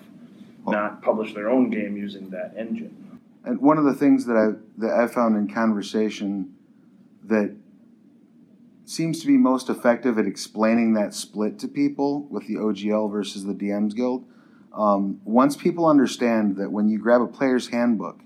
[0.64, 3.20] Well- not publish their own game using that engine.
[3.44, 6.54] And one of the things that I that I found in conversation
[7.24, 7.54] that
[8.86, 13.44] seems to be most effective at explaining that split to people with the OGL versus
[13.44, 14.24] the DMs Guild.
[14.74, 18.20] Um, once people understand that when you grab a player's handbook,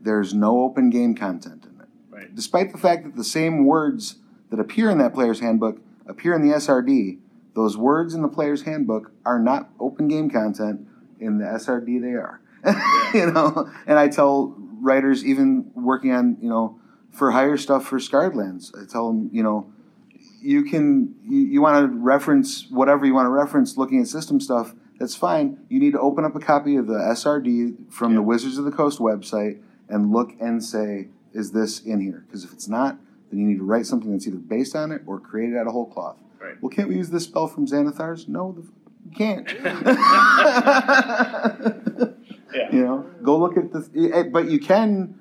[0.00, 1.88] there's no open game content in it.
[2.10, 2.34] Right.
[2.34, 4.16] Despite the fact that the same words
[4.50, 7.18] that appear in that player's handbook appear in the SRD,
[7.54, 10.86] those words in the player's handbook are not open game content.
[11.18, 12.40] In the SRD, they are.
[13.14, 16.78] you know, and I tell writers, even working on you know
[17.10, 19.72] for hire stuff for Scarred Lands, I tell them, you know,
[20.44, 24.40] you can you, you want to reference whatever you want to reference looking at system
[24.40, 28.16] stuff that's fine you need to open up a copy of the srd from Yeah.
[28.16, 32.44] the wizards of the coast website and look and say is this in here because
[32.44, 32.98] if it's not
[33.30, 35.72] then you need to write something that's either based on it or created out of
[35.72, 36.60] whole cloth Right.
[36.62, 38.62] well can't we use this spell from Xanathar's no the,
[39.06, 39.48] you can't
[42.54, 42.70] Yeah.
[42.70, 45.18] you know go look at the eh, but you can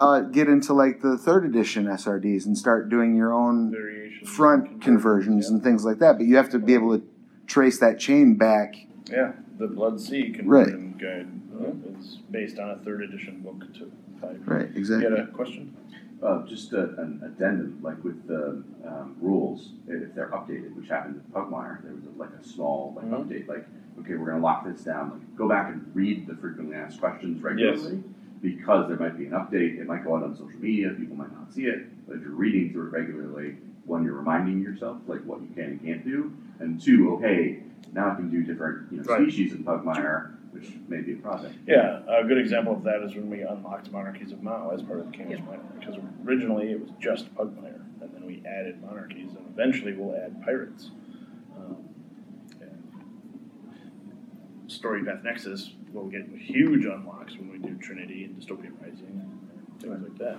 [0.00, 4.28] uh, get into like the third edition srds and start doing your own Variations.
[4.28, 6.18] front conversions and things like that.
[6.18, 7.04] But you have to be able to
[7.46, 8.74] trace that chain back.
[9.10, 11.28] Yeah, the Blood Sea conversion guide
[11.64, 14.40] uh, is based on a third edition book to five.
[14.44, 14.76] Right, exactly.
[14.76, 15.16] You exactly.
[15.18, 15.76] had a question?
[16.22, 21.14] Uh, just a, an addendum, like with the um, rules, if they're updated, which happened
[21.16, 23.26] with Pugmire, there was a, like a small like Mhm.
[23.28, 23.66] update, like
[24.00, 25.10] okay, we're going to lock this down.
[25.10, 28.02] Like, go back and read the frequently asked questions regularly
[28.42, 29.78] because there might be an update.
[29.78, 30.90] It might go out on social media.
[30.90, 32.06] People might not see it.
[32.06, 35.64] But if you're reading through it regularly, one, you're reminding yourself like what you can
[35.64, 37.60] and can't do, and two, okay,
[37.92, 39.22] now I can do different you know Right.
[39.30, 41.54] species in Pugmire, which may be a project.
[41.66, 44.98] Yeah, a good example of that is when we unlocked Monarchies of Mau as part
[45.00, 49.30] of the Canis Minor, because originally it was just Pugmire, and then we added Monarchies,
[49.36, 50.90] and eventually we'll add Pirates.
[51.56, 51.76] Um,
[52.60, 52.92] and
[54.70, 59.80] Story Path Nexus will get huge unlocks when we do Trinity and Dystopia Rising and
[59.80, 60.38] things like that.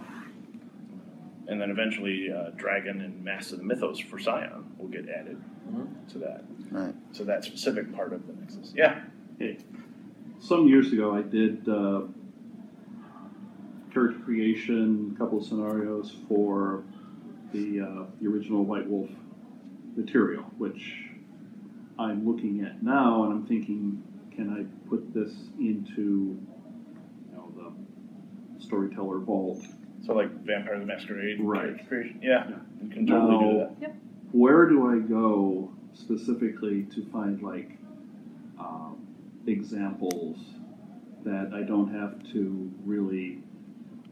[1.47, 5.41] And then eventually uh, Dragon and Masks of the Mythos for Scion will get added
[6.09, 6.43] to that.
[6.71, 6.93] Right.
[7.11, 8.73] So that specific part of the Nexus.
[8.75, 9.01] Yeah.
[9.39, 9.57] Hey,
[10.39, 12.01] some years ago, I did uh,
[13.93, 16.83] character creation, a couple of scenarios for
[17.53, 19.09] the uh, the original White Wolf
[19.95, 20.95] material, which
[21.97, 24.03] I'm looking at now, and I'm thinking,
[24.37, 29.65] can I put this into you know the storyteller vault?
[30.05, 31.85] So like Vampire the Masquerade Right.
[31.89, 32.19] creation.
[32.21, 32.47] Yeah,
[32.81, 33.95] you can totally do Now, that.
[34.31, 37.71] Where do I go specifically to find like
[38.59, 39.07] um,
[39.47, 40.37] examples
[41.23, 43.39] that I don't have to really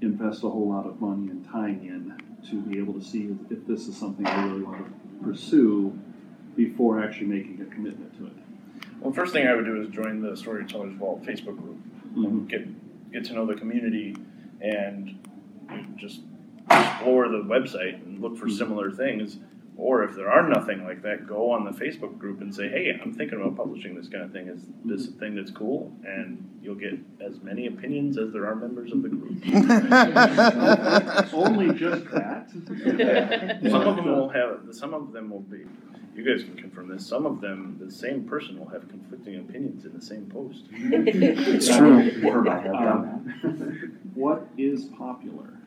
[0.01, 2.13] invest a whole lot of money and time in
[2.49, 5.97] to be able to see if this is something I really want to pursue
[6.55, 8.33] before actually making a commitment to it?
[9.05, 11.77] Well, first thing I would do is join the Storytellers Vault Facebook group.
[12.15, 12.47] Mhm.
[12.47, 14.15] Get get to know the community
[14.59, 15.19] and
[15.95, 16.21] just
[16.71, 18.57] explore the website and look for Mhm.
[18.57, 19.37] similar things.
[19.77, 22.97] Or if there are nothing like that, go on the Facebook group and say, "Hey,
[23.01, 24.47] I'm thinking about publishing this kind of thing.
[24.47, 28.55] Is this a thing that's cool?" And you'll get as many opinions as there are
[28.55, 29.43] members of the group.
[31.33, 32.49] Only just that.
[33.69, 34.59] Some of them will have.
[34.71, 35.65] Some of them will be.
[36.15, 37.05] You guys can confirm this.
[37.05, 40.63] Some of them, the same person will have conflicting opinions in the same post.
[40.71, 42.25] It's true.
[42.25, 43.91] Or I have done that.
[44.13, 45.59] What is popular?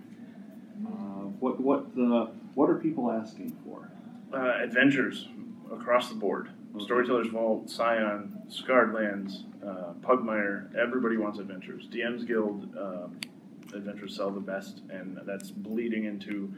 [0.86, 3.90] Uh, what what the what are people asking for?
[4.32, 5.28] Uh, adventures
[5.72, 6.50] across the board.
[6.80, 10.68] Storytellers Vault, Scion, Scarred Lands, uh, Pugmire.
[10.76, 11.88] Everybody wants adventures.
[11.90, 13.18] DM's Guild um,
[13.74, 16.52] adventures sell the best, and that's bleeding into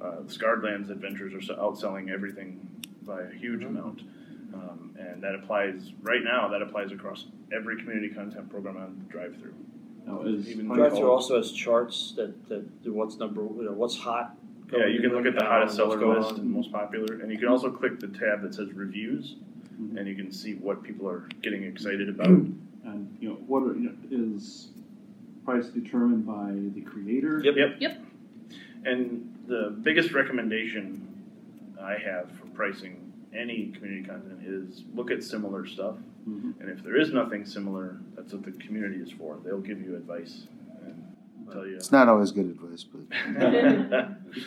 [0.00, 2.68] uh, Scarred Lands adventures are so- outselling everything
[3.02, 4.02] by a huge amount.
[4.52, 6.48] Um, and that applies right now.
[6.48, 9.54] That applies across every community content program on Drive Through.
[10.06, 13.72] Now, is Even Drive through also has charts that, that do what's number, you know,
[13.72, 14.34] what's hot.
[14.72, 17.30] Yeah, you can look at the hottest and what's self-go list and most popular, and
[17.30, 19.36] you can also click the tab that says reviews,
[19.80, 19.98] Mhm.
[19.98, 22.28] and you can see what people are getting excited about.
[22.84, 24.70] and you know what are, you know, is
[25.44, 27.40] price determined by the creator?
[27.44, 27.54] Yep.
[27.56, 27.76] Yep.
[27.80, 28.04] Yep.
[28.84, 31.06] And the biggest recommendation
[31.80, 32.96] I have for pricing
[33.32, 35.96] any community content is look at similar stuff,
[36.28, 36.54] Mhm.
[36.60, 39.38] and if there is nothing similar, that's what the community is for.
[39.44, 40.61] They'll give you advice and
[41.52, 41.76] tell you.
[41.76, 43.02] It's not always good advice, but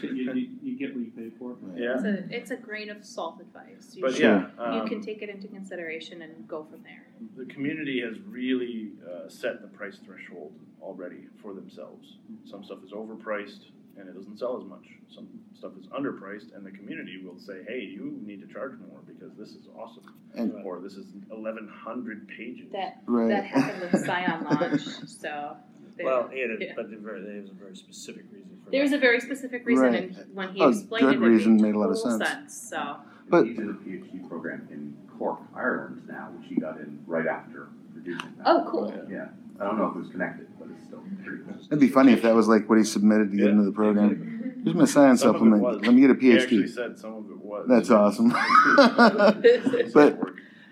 [0.02, 1.56] You, you, you, you get what you pay for.
[1.76, 3.92] yeah, It's a, it's a grain of salt advice.
[3.94, 7.06] You, but should- yeah, you um, can take it into consideration and go from there.
[7.38, 12.18] the community has really uh, set the price threshold already for themselves.
[12.50, 13.66] Some stuff is overpriced
[13.98, 14.86] and it doesn't sell as much.
[15.14, 19.00] Some stuff is underpriced, and the community will say, "Hey, you need to charge more
[19.08, 23.30] because this is awesome," And- or "This is 1,100 pages." That right.
[23.30, 25.56] that happened with Scion launch, so.
[25.98, 26.74] There- Well, and yeah.
[26.76, 28.98] but there very- there's a very specific reason for There's that.
[28.98, 30.04] a very specific reason, Right.
[30.18, 32.20] and when he A explained good it, it reason made, made a lot of total
[32.20, 32.54] sense.
[32.54, 32.98] So,
[33.30, 37.26] But- he's in a PhD program in Cork, Ireland now, which he got in right
[37.28, 38.48] after producing that.
[38.48, 38.94] oh, cool.
[39.10, 39.30] Yeah,
[39.60, 41.56] I don't know if it was connected, but it's still pretty cool.
[41.68, 43.72] It'd be funny if that was like what he submitted to get Yeah, into the
[43.72, 44.42] program.
[44.64, 45.62] Here's my science Some of it supplement.
[45.62, 45.82] was.
[45.82, 46.70] Let me get a He actually PhD.
[46.70, 47.68] said some of it was.
[47.70, 48.30] That's awesome.
[49.94, 50.20] But-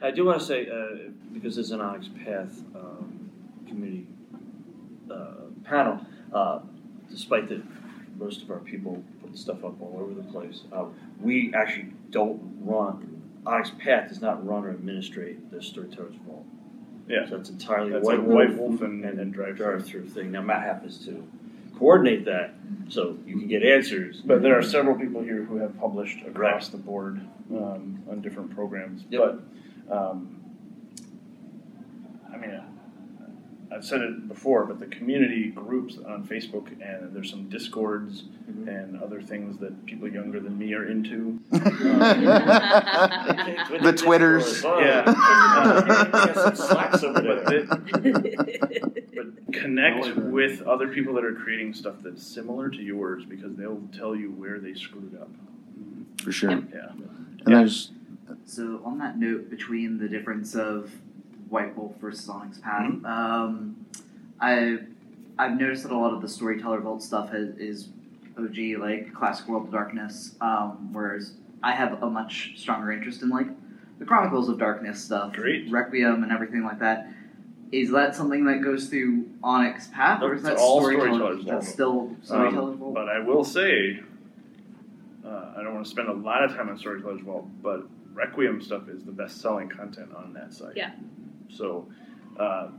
[0.02, 3.30] I do want to say, uh, because there's an Onyx Path um,
[3.66, 4.06] community
[5.12, 5.26] uh,
[5.63, 6.00] panel,
[6.34, 6.60] uh,
[7.10, 7.62] despite that
[8.18, 10.86] most of our people put stuff up all over the place, uh,
[11.20, 16.46] we actually don't run, Onyx Path does not run or administrate the Storytellers Vault.
[17.08, 17.28] Yeah.
[17.28, 19.56] So it's entirely That's White Wolf, White Wolf and- and, and Drive-Thru.
[19.66, 20.32] drive-through thing.
[20.32, 21.28] Now Matt happens to
[21.78, 22.54] coordinate that,
[22.88, 24.22] so you can get answers.
[24.22, 26.72] But there are several people here who have published across Right.
[26.72, 29.04] the board um, on different programs.
[29.10, 29.39] Yep.
[29.89, 30.39] But um,
[32.34, 32.63] I mean, uh,
[33.74, 38.68] I've said it before, but the community groups on Facebook and there's some discords Mhm.
[38.68, 41.40] and other things that people younger than me are into.
[43.84, 44.64] The Twitters.
[44.64, 45.04] Yeah.
[45.08, 47.64] Uh, slacks over But, there.
[47.64, 53.56] the- but connect with other people that are creating stuff that's similar to yours because
[53.56, 55.30] they'll tell you where they screwed up.
[56.22, 56.52] For sure.
[56.52, 56.58] Yeah.
[56.58, 56.70] And
[57.48, 57.56] Yeah.
[57.60, 57.92] there's
[58.46, 60.92] So on that note, between the difference of
[61.54, 63.06] White Wolf versus Onyx Path, Mm-hmm.
[63.06, 63.86] um,
[64.42, 64.80] I
[65.38, 67.89] I've noticed that a lot of the Storyteller Vault stuff has, is
[68.38, 73.30] OG like classic World of Darkness, um, whereas I have a much stronger interest in
[73.30, 73.48] like
[74.00, 75.72] the Chronicles of Darkness stuff, Great.
[75.72, 77.08] Requiem and everything like that.
[77.72, 81.08] Is that something that goes through Onyx Path, or is that all Storyteller?
[81.13, 81.74] Storyteller's That's Vault.
[81.74, 82.94] still Storyteller's Um, Vault.
[82.96, 84.00] but I will say,
[85.26, 88.62] uh, I don't want to spend a lot of time on Storyteller's Vault, but Requiem
[88.62, 90.76] stuff is the best selling content on that site.
[90.76, 90.92] Yeah.
[91.56, 91.88] So
[92.39, 92.70] uh,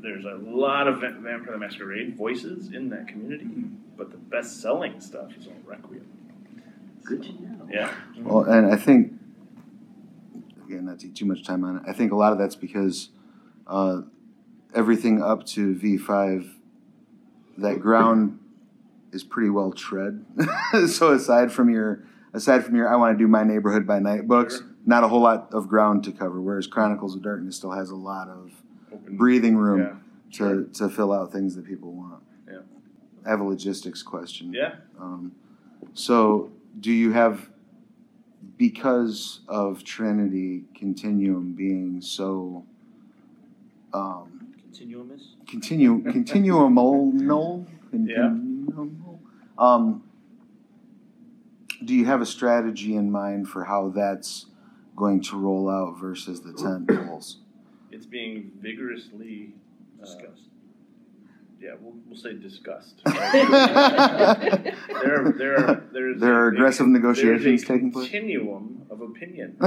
[0.00, 3.46] there's a lot of Va- Vampire the Masquerade voices in that community,
[3.96, 6.06] but the best selling stuff is on Requiem.
[7.04, 7.68] Good to know.
[7.70, 7.92] Yeah.
[8.20, 9.12] Well, and I think
[10.66, 11.82] again, not to take too much time on it.
[11.86, 13.08] I think a lot of that's because
[13.66, 14.02] uh,
[14.74, 16.54] everything up to V five,
[17.56, 18.38] that ground
[19.12, 20.24] is pretty well tread.
[20.88, 22.04] so aside from your
[22.34, 24.66] aside from your I want to do my neighborhood by night books, Sure.
[24.88, 26.40] Not a whole lot of ground to cover.
[26.40, 28.50] Whereas Chronicles of Darkness still has a lot of
[28.90, 29.16] Open.
[29.18, 29.94] breathing room Yeah.
[30.38, 32.22] to to fill out things that people want.
[32.50, 32.60] Yeah.
[33.26, 34.52] I have a logistics question.
[34.54, 34.76] Yeah.
[34.98, 35.32] Um,
[35.92, 37.50] so, do you have,
[38.56, 42.64] because of Trinity Continuum being so
[43.92, 45.22] um, Continuumus?
[45.46, 48.34] continue continuumal no Yeah.
[49.58, 50.02] um,
[51.84, 54.46] do you have a strategy in mind for how that's
[54.98, 57.38] going to roll out versus the tent poles?
[57.90, 59.52] It's being vigorously
[60.00, 60.42] uh, Discussed.
[61.60, 63.00] Yeah, we'll, we'll say discussed.
[63.04, 63.14] there
[65.36, 68.08] there, are, there, There are a- aggressive there's negotiations a taking place?
[68.10, 69.56] Continuum of opinion.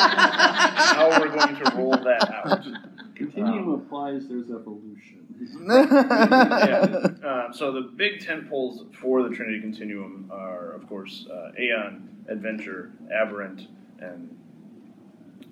[0.00, 2.64] How we're going to roll that out.
[3.16, 5.26] Continuum Um, applies, there's evolution.
[5.68, 7.06] yeah.
[7.22, 12.08] Uh, so the big tent poles for the Trinity Continuum are, of course, uh, Aeon,
[12.30, 13.66] Adventure, Aberrant,
[14.00, 14.36] and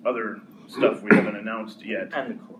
[0.05, 2.09] other stuff we haven't announced yet.
[2.13, 2.59] And the core.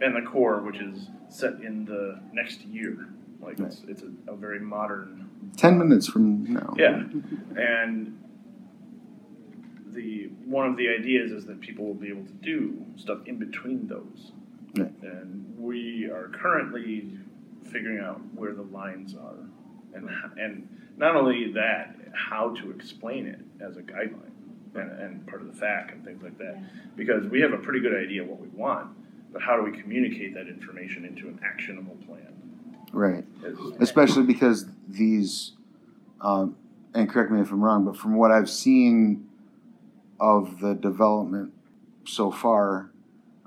[0.00, 3.08] and the core, which is set in the next year.
[3.40, 5.28] Like it's it's a, a very modern.
[5.56, 6.74] Ten minutes from now.
[6.76, 7.02] Yeah,
[7.56, 8.18] and
[9.86, 13.38] the one of the ideas is that people will be able to do stuff in
[13.38, 14.32] between those,
[14.76, 14.92] Right.
[15.02, 17.10] and we are currently
[17.64, 19.38] figuring out where the lines are,
[19.94, 24.32] and and not only that, how to explain it as a guideline.
[24.74, 26.66] And, and part of the FAQ and things like that, Yeah.
[26.94, 28.88] because we have a pretty good idea what we want,
[29.32, 32.34] but how do we communicate that information into an actionable plan?
[32.92, 33.24] Right.
[33.80, 35.52] Especially because these
[36.20, 36.56] um,
[36.94, 39.28] and correct me if i'm wrong but from what i've seen
[40.18, 41.52] of the development
[42.06, 42.90] so far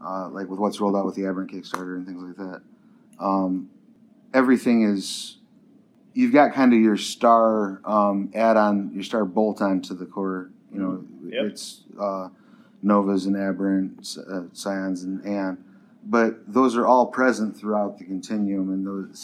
[0.04, 2.62] uh, like with what's rolled out with the aberrant kickstarter and things like that
[3.20, 3.70] um,
[4.34, 5.38] everything is
[6.14, 10.80] you've got kind of your star um, add-on your star bolt-on to the core you
[10.80, 11.46] know Yep.
[11.46, 12.30] it's uh,
[12.82, 15.64] novas and aberrant uh, scions and aeon
[16.04, 19.20] but those are all present throughout the continuum and those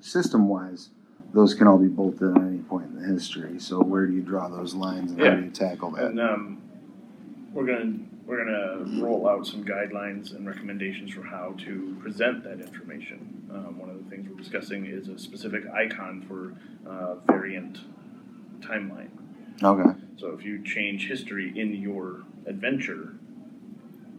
[0.00, 0.88] system-wise
[1.32, 3.58] those can all be bolted at any point in the history.
[3.58, 6.06] So where do you draw those lines and how do you tackle that?
[6.06, 6.62] And um,
[7.52, 7.98] we're gonna
[8.32, 13.46] we're gonna roll out some guidelines and recommendations for how to present that information.
[13.52, 16.54] Um, one of the things we're discussing is a specific icon for
[16.90, 17.80] uh, variant
[18.60, 19.10] timeline.
[19.62, 23.16] okay So if you change history in your adventure,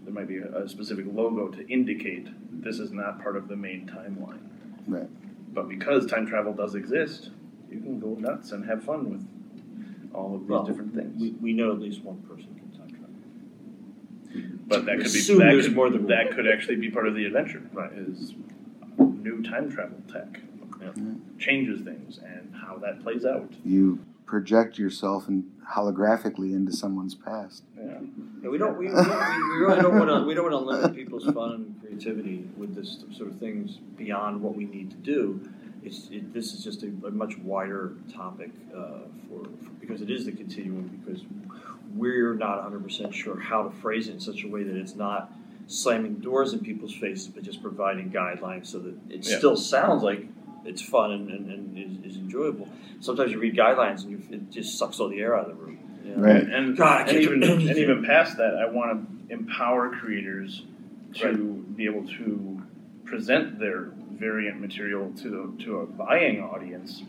[0.04, 2.28] there might be a, a specific logo to indicate
[2.64, 4.44] this is not part of the main timeline.
[4.88, 5.10] Right.
[5.56, 7.32] But because time travel does exist,
[7.72, 11.20] you can go nuts and have fun with all of these Well, different things.
[11.20, 12.63] We, we know at least one person can time travel.
[14.68, 17.08] But that could be Assume that there's could, more than that could actually be part
[17.08, 17.62] of the adventure.
[17.74, 17.92] Right.
[17.94, 18.34] Is
[18.98, 20.40] new time travel tech
[20.82, 20.88] Yeah.
[20.90, 21.38] Mm-hmm.
[21.40, 23.52] changes things and how that plays out.
[23.66, 25.44] You project yourself and
[25.76, 27.64] holographically into someone's past.
[27.78, 28.00] Yeah.
[28.42, 28.78] Yeah, we don't.
[28.78, 30.26] We, we, we really don't want to.
[30.26, 34.42] We don't want to limit people's fun and creativity with this sort of things beyond
[34.42, 35.40] what we need to do.
[35.84, 40.10] It's it, this is just a, a much wider topic uh, for, for because it
[40.10, 41.24] is the continuum because
[41.96, 44.96] we're not 100 percent sure how to phrase it in such a way that it's
[44.96, 45.32] not
[45.68, 49.38] slamming doors in people's faces, but just providing guidelines so that it Yeah.
[49.38, 50.26] still sounds like
[50.66, 52.68] it's fun and, and, and is, is enjoyable.
[53.00, 55.64] Sometimes you read guidelines and you, it just sucks all the air out of the
[55.64, 55.80] room.
[56.06, 56.22] you know?
[56.22, 56.44] Right.
[56.44, 60.64] And, God, and even and even past that, I want to empower creators
[61.16, 62.62] to be able to
[63.06, 67.04] present their variant material to the, to a buying audience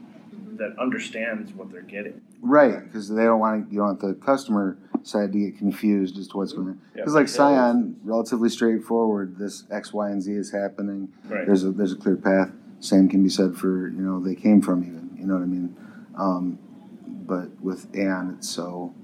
[0.56, 2.20] that understands what they're getting.
[2.40, 6.28] Right, because they don't want you don't want the customer side to get confused as
[6.28, 6.80] to what's going on.
[6.94, 7.02] Yeah.
[7.02, 9.38] Because like Scion, relatively straightforward.
[9.38, 11.12] This X, Y, and Z is happening.
[11.24, 11.46] Right.
[11.46, 12.50] There's a there's a clear path.
[12.80, 15.16] Same can be said for you know they came from even.
[15.18, 15.76] You know what I mean?
[16.16, 16.58] Um,
[17.06, 18.94] but with Aeon, it's so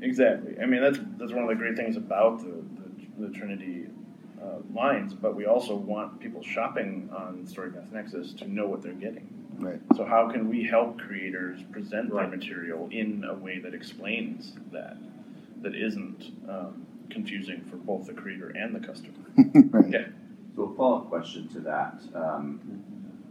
[0.00, 0.56] Exactly.
[0.60, 2.62] I mean, that's that's one of the great things about the
[3.18, 3.86] the, the Trinity
[4.42, 5.14] uh, lines.
[5.14, 9.28] But we also want people shopping on StoryPath Nexus to know what they're getting.
[9.58, 9.80] right.
[9.96, 12.28] So how can we help creators present Right.
[12.28, 14.96] their material in a way that explains that,
[15.62, 19.14] that isn't um, confusing for both the creator and the customer?
[19.70, 19.90] right.
[19.90, 20.06] Yeah.
[20.54, 22.58] So a follow-up question to that: um,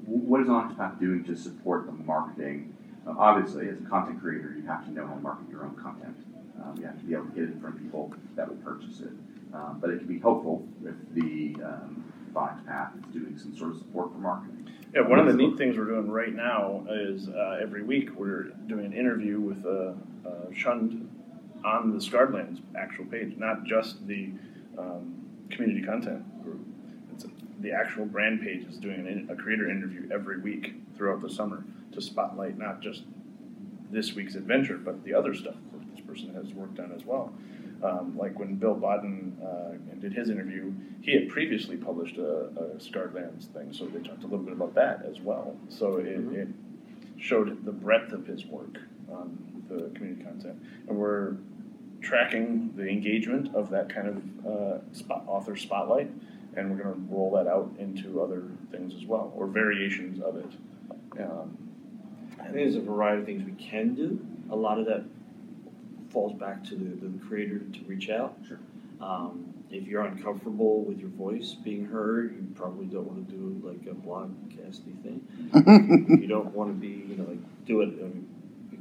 [0.05, 2.75] What is Onyx Path doing to support the marketing?
[3.07, 5.75] Uh, obviously, as a content creator, you have to know how to market your own
[5.75, 6.15] content.
[6.63, 8.55] Um, you have to be able to get it in front of people that will
[8.57, 9.11] purchase it.
[9.55, 12.03] Um, but it can be helpful if the um,
[12.35, 14.69] Path is doing some sort of support for marketing.
[14.93, 18.49] Yeah, one of the neat things we're doing right now is uh, every week we're
[18.67, 19.93] doing an interview with uh,
[20.27, 21.09] uh, Shund
[21.63, 24.31] on the Scarred Lands actual page, not just the
[24.77, 25.15] um,
[25.49, 26.65] community content group.
[27.13, 27.25] It's
[27.61, 31.63] the actual brand page is doing an a creator interview every week throughout the summer
[31.93, 33.03] to spotlight not just
[33.91, 37.33] this week's adventure, but the other stuff that this person has worked on as well.
[37.83, 42.79] Um, like when Bill Bodden uh, did his interview, he had previously published a, a
[42.79, 45.55] Scarred Lands thing, so they talked a little bit about that as well.
[45.69, 46.47] So it, it
[47.17, 48.77] showed the breadth of his work
[49.11, 51.35] on the community content, and we're
[52.01, 56.09] tracking the engagement of that kind of uh, spot, author spotlight,
[56.55, 60.37] and we're going to roll that out into other things as well, or variations of
[60.37, 60.51] it.
[61.19, 61.57] Um,
[62.39, 64.25] I think there's a variety of things we can do.
[64.51, 65.03] A lot of that
[66.15, 68.37] falls back to the, the creator to reach out.
[68.47, 68.57] Sure.
[69.01, 73.61] Um, if you're uncomfortable with your voice being heard, you probably don't want to do
[73.67, 76.17] like a blogcasty thing.
[76.21, 77.87] you don't want to be, you know, like do it.
[77.87, 78.29] I mean,
[78.71, 78.77] we,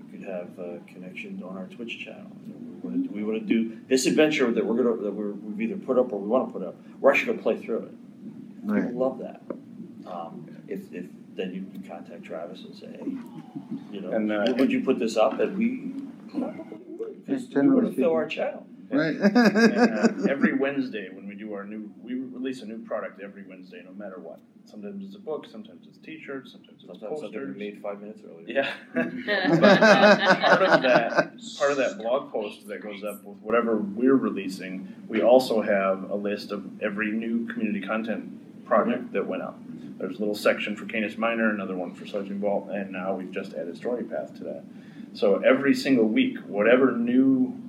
[0.00, 2.30] we could have a connection on our Twitch channel.
[2.46, 5.12] You know, we want to we want to do this adventure that we're gonna that
[5.12, 6.76] we're, we've either put up or we want to put up.
[7.00, 7.92] We're actually gonna play through it.
[8.62, 8.82] Right.
[8.86, 9.42] People love that.
[10.06, 13.16] Um, if, if then you can contact Travis and say, hey,
[13.92, 15.40] you know, And, uh, would- would you put this up?
[15.40, 15.92] And we,
[16.32, 18.66] because we generally want to fill our channel.
[18.92, 19.14] Right.
[19.14, 23.44] and, uh, every Wednesday when we do our new, we release a new product every
[23.44, 24.40] Wednesday, no matter what.
[24.64, 27.56] Sometimes it's a book, sometimes it's T-shirts, sometimes it's Sometimes something we posters.
[27.56, 28.46] made five minutes earlier.
[28.48, 33.76] Yeah, but part of that, part of that blog post that goes up with whatever
[33.76, 39.42] we're releasing, we also have a list of every new community content project that went
[39.42, 39.58] up.
[39.98, 43.30] There's a little section for Canis Minor, another one for Slarecian Vault, and now we've
[43.30, 44.64] just added Story Path to that.
[45.12, 47.60] So every single week, whatever new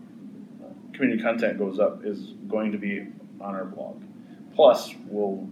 [0.93, 3.07] community content goes up is going to be
[3.39, 4.01] on our blog.
[4.55, 5.47] Plus, we'll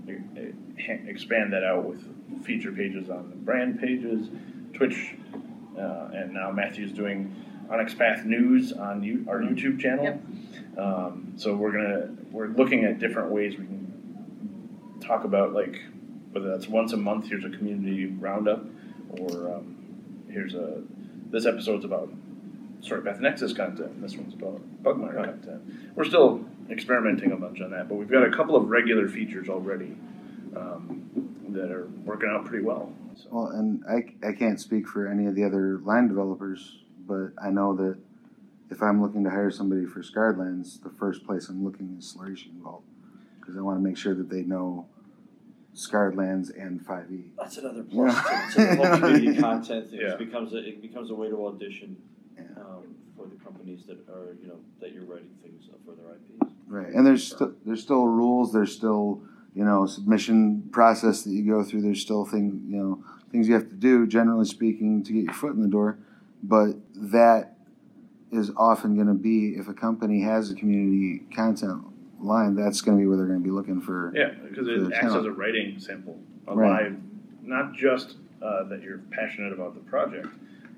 [0.77, 2.03] expand that out with
[2.43, 4.29] feature pages on the brand pages,
[4.73, 5.15] Twitch,
[5.77, 7.35] uh, and now Matthew's doing
[7.69, 10.03] Onyx Path News on you, our YouTube channel.
[10.05, 10.21] Yep.
[10.77, 15.81] Um, so we're gonna we're looking at different ways we can talk about like
[16.31, 17.27] whether that's once a month.
[17.27, 18.65] Here's a community roundup,
[19.09, 19.75] or um,
[20.29, 20.83] here's a
[21.29, 22.09] this episode's about
[22.81, 24.01] Storypath Nexus content.
[24.01, 25.95] This one's about Pugmire content.
[25.95, 29.49] We're still experimenting a bunch on that, but we've got a couple of regular features
[29.49, 29.95] already
[30.55, 31.09] um,
[31.49, 32.93] that are working out pretty well.
[33.15, 33.27] So.
[33.31, 37.49] Well, and I, I can't speak for any of the other line developers, but I
[37.49, 37.97] know that
[38.71, 42.15] if I'm looking to hire somebody for Scarred Lands, the first place I'm looking is
[42.15, 42.83] Slarecian Vault
[43.39, 44.85] because I want to make sure that they know
[45.73, 46.83] Scarred Lands and E.
[46.83, 47.23] 5e.
[47.37, 48.49] That's another plus Yeah.
[48.49, 49.99] to, to the whole community content thing.
[50.01, 50.13] Yeah.
[50.13, 51.97] It becomes a, it becomes a way to audition
[52.35, 52.43] Yeah.
[52.59, 56.53] um, for the companies that are you know that you're writing things for their IPs.
[56.67, 58.51] Right, and there's still there's still rules.
[58.53, 59.21] There's still
[59.55, 61.81] you know submission process that you go through.
[61.81, 64.05] There's still thing you know things you have to do.
[64.07, 65.97] Generally speaking, to get your foot in the door,
[66.43, 67.55] but that
[68.31, 71.83] is often going to be if a company has a community content
[72.21, 74.11] line, that's going to be where they're going to be looking for.
[74.15, 76.83] Yeah, because for it acts as a writing sample, a Right.
[76.83, 76.97] live,
[77.43, 80.27] not just uh, that you're passionate about the project,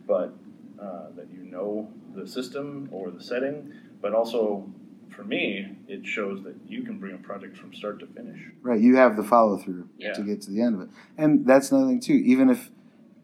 [0.07, 0.33] but
[0.79, 4.67] uh, that you know the system or the setting, but also
[5.09, 8.39] for me, it shows that you can bring a project from start to finish.
[8.61, 10.13] Right, you have the follow through Yeah.
[10.13, 12.13] to get to the end of it, and that's another thing too.
[12.13, 12.69] Even if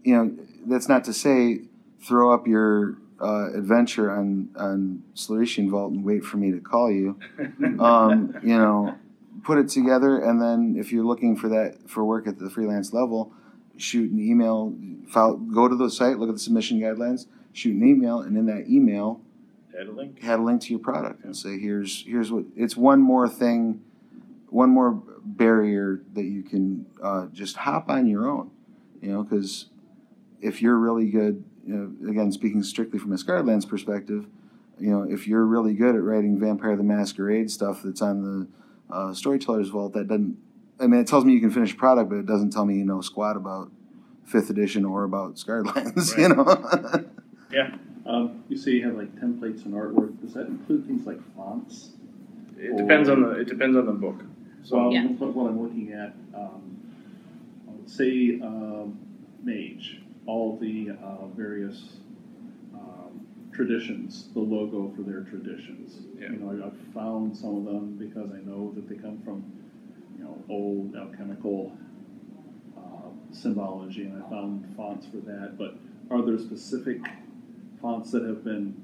[0.03, 1.61] you know, that's not to say
[2.01, 6.91] throw up your uh, adventure on on Slarecian Vault and wait for me to call
[6.91, 7.19] you.
[7.79, 8.95] Um, you know,
[9.43, 12.93] put it together, and then if you're looking for that for work at the freelance
[12.93, 13.33] level,
[13.77, 14.73] shoot an email.
[15.07, 18.45] File, go to the site, look at the submission guidelines, shoot an email, and in
[18.47, 19.21] that email,
[19.79, 20.21] Add a link.
[20.21, 23.81] had a link to your product and say here's here's what it's one more thing
[24.49, 28.49] one more barrier that you can uh, just hop on your own
[29.01, 29.67] you know because
[30.41, 34.25] if you're really good you know, again speaking strictly from a Scarred Lands perspective
[34.79, 38.47] you know if you're really good at writing vampire the masquerade stuff that's on the
[38.93, 40.37] uh, storyteller's vault that doesn't
[40.79, 42.75] i mean it tells me you can finish a product but it doesn't tell me
[42.75, 43.71] you know squat about
[44.23, 47.05] fifth edition or about Scarred Lands you know
[47.51, 50.19] Yeah, Um, you say you have like templates and artwork.
[50.21, 51.91] Does that include things like fonts?
[52.59, 54.19] it depends on the it depends on the book.
[54.63, 55.07] So So Yeah.
[55.07, 56.77] what, what I'm looking at, um,
[57.85, 58.97] say um,
[59.43, 61.97] Mage, all the uh, various
[62.73, 66.01] um, traditions, the logo for their traditions.
[66.19, 66.31] Yeah.
[66.31, 69.43] You know, I- I've found some of them because I know that they come from,
[70.17, 71.75] you know, old alchemical
[72.77, 72.81] uh,
[73.31, 75.57] symbology, and I found fonts for that.
[75.57, 75.75] But
[76.11, 76.99] are there specific
[77.81, 78.75] fonts that have been,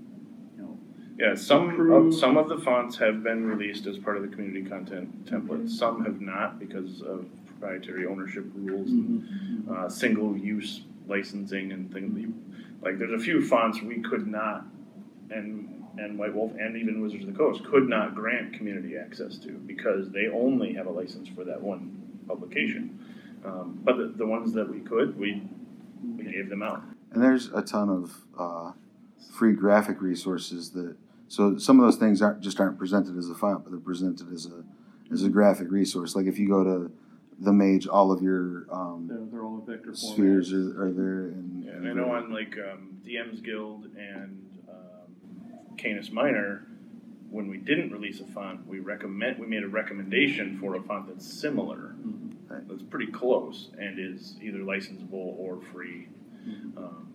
[0.57, 0.77] you know,
[1.19, 4.63] yeah, some of, some of the fonts have been released as part of the community
[4.67, 5.69] content template.
[5.69, 12.33] Some have not because of proprietary ownership rules and uh, single use licensing and things.
[12.81, 14.65] Like there's a few fonts we could not,
[15.29, 19.37] and and White Wolf and even Wizards of the Coast could not grant community access
[19.39, 22.99] to because they only have a license for that one publication.
[23.45, 25.43] Um, but the, the ones that we could, we
[26.17, 26.81] we gave them out.
[27.11, 28.71] And there's a ton of uh,
[29.31, 30.95] free graphic resources that.
[31.29, 34.31] So some of those things aren't just aren't presented as a font, but they're presented
[34.33, 34.63] as a
[35.11, 36.15] as a graphic resource.
[36.15, 36.91] Like if you go to
[37.43, 41.23] the Mage, all of your um, they're, they're all in vector spheres are, are there.
[41.29, 46.65] And, Yeah, and I know on like um, DM's Guild and um, Canis Minor,
[47.29, 51.07] when we didn't release a font, we recommend we made a recommendation for a font
[51.07, 51.95] that's similar,
[52.47, 52.67] Right.
[52.67, 56.07] that's pretty close, and is either licensable or free.
[56.77, 57.07] Um,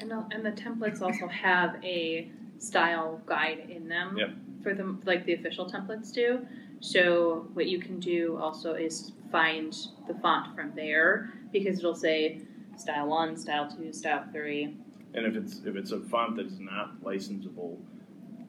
[0.00, 4.30] And the, and the templates also have a style guide in them Yep.
[4.62, 6.46] for them, like the official templates do.
[6.80, 9.74] So what you can do also is find
[10.06, 12.40] the font from there because it'll say
[12.76, 14.76] style one, style two, style three.
[15.14, 17.76] and if it's if it's a font that's not licensable,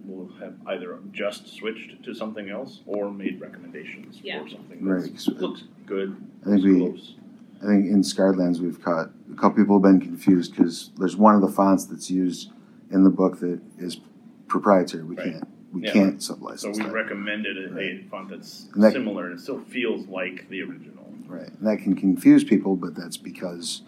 [0.05, 4.43] we'll have either just switched to something else or made recommendations Yeah.
[4.43, 6.15] for something Right, that 'cause looks good,
[6.45, 7.15] I think we, close.
[7.61, 11.17] I think in Scarred Lands we've caught a couple people have been confused because there's
[11.17, 12.51] one of the fonts that's used
[12.91, 13.99] in the book that is
[14.47, 15.03] proprietary.
[15.03, 15.33] We Right.
[15.33, 15.93] can't we Yeah.
[15.93, 16.91] can't So we that.
[16.91, 20.95] recommended a, a font that's And that- similar and it still feels like the original.
[21.27, 23.81] Right, and that can confuse people, but that's because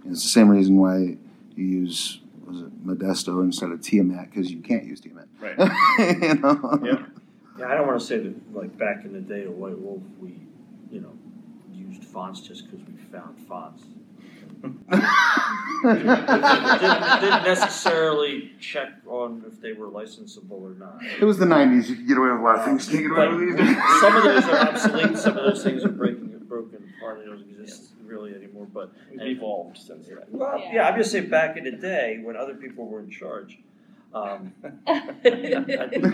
[0.00, 1.16] you know, it's the same reason why
[1.56, 5.26] you use was it Modesto instead of Tiamat because you can't use Tiamat.
[5.40, 5.58] Right.
[6.22, 6.80] you know.
[6.84, 7.06] Yeah.
[7.58, 10.02] Yeah, I don't want to say that like back in the day of White Wolf,
[10.20, 10.34] we,
[10.90, 11.12] you know,
[11.72, 13.84] used fonts just because we found fonts.
[14.62, 14.86] Didn't,
[17.20, 21.00] didn't necessarily check on if they were licensable or not.
[21.20, 21.88] It was the '90s.
[21.88, 22.90] You could get away with a lot of things.
[22.92, 23.76] You get away with these days.
[24.00, 25.18] some of those are obsolete.
[25.18, 27.18] Some of those things are breaking, broken apart.
[27.20, 28.66] They don't exist really anymore.
[28.72, 30.18] But We've and- evolved since then.
[30.30, 30.72] well, Yeah.
[30.72, 30.88] yeah.
[30.88, 33.58] I'm just saying back in the day when other people were in charge.
[34.14, 35.90] Um, Wait a minute.
[35.90, 36.08] Wait a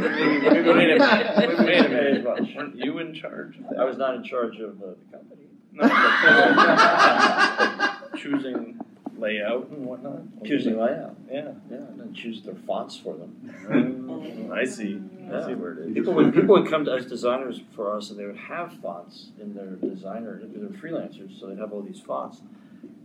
[1.88, 2.24] minute.
[2.24, 3.58] Weren't you in charge?
[3.78, 5.44] I was not in charge of uh, the company.
[8.20, 8.80] Choosing
[9.16, 10.44] layout and whatnot.
[10.44, 11.16] Choosing layout.
[11.30, 11.52] Yeah.
[11.70, 13.36] Yeah, and then choose their fonts for them.
[13.66, 15.00] Mm, I see.
[15.32, 15.94] I see where it is.
[15.94, 19.28] People would people would come to as designers for us, and they would have fonts
[19.40, 20.40] in their designer.
[20.42, 22.40] They're freelancers, so they'd have all these fonts.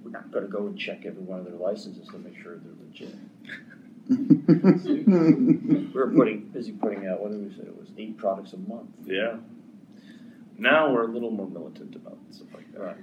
[0.04, 2.58] We're not going to go and check every one of their licenses to make sure
[2.58, 3.16] they're legit.
[4.10, 7.62] We were putting busy putting out what did we say?
[7.64, 8.90] It was eight products a month.
[9.06, 9.38] Yeah.
[10.58, 12.82] Now we're a little more militant about stuff like that.
[12.82, 12.98] Right.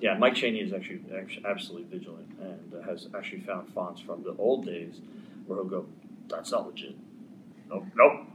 [0.00, 4.22] Yeah, Mike Chaney is actually, actually absolutely vigilant and uh, has actually found fonts from
[4.22, 5.00] the old days
[5.46, 5.86] where he'll go,
[6.28, 6.94] "That's not legit."
[7.68, 8.26] Nope, nope.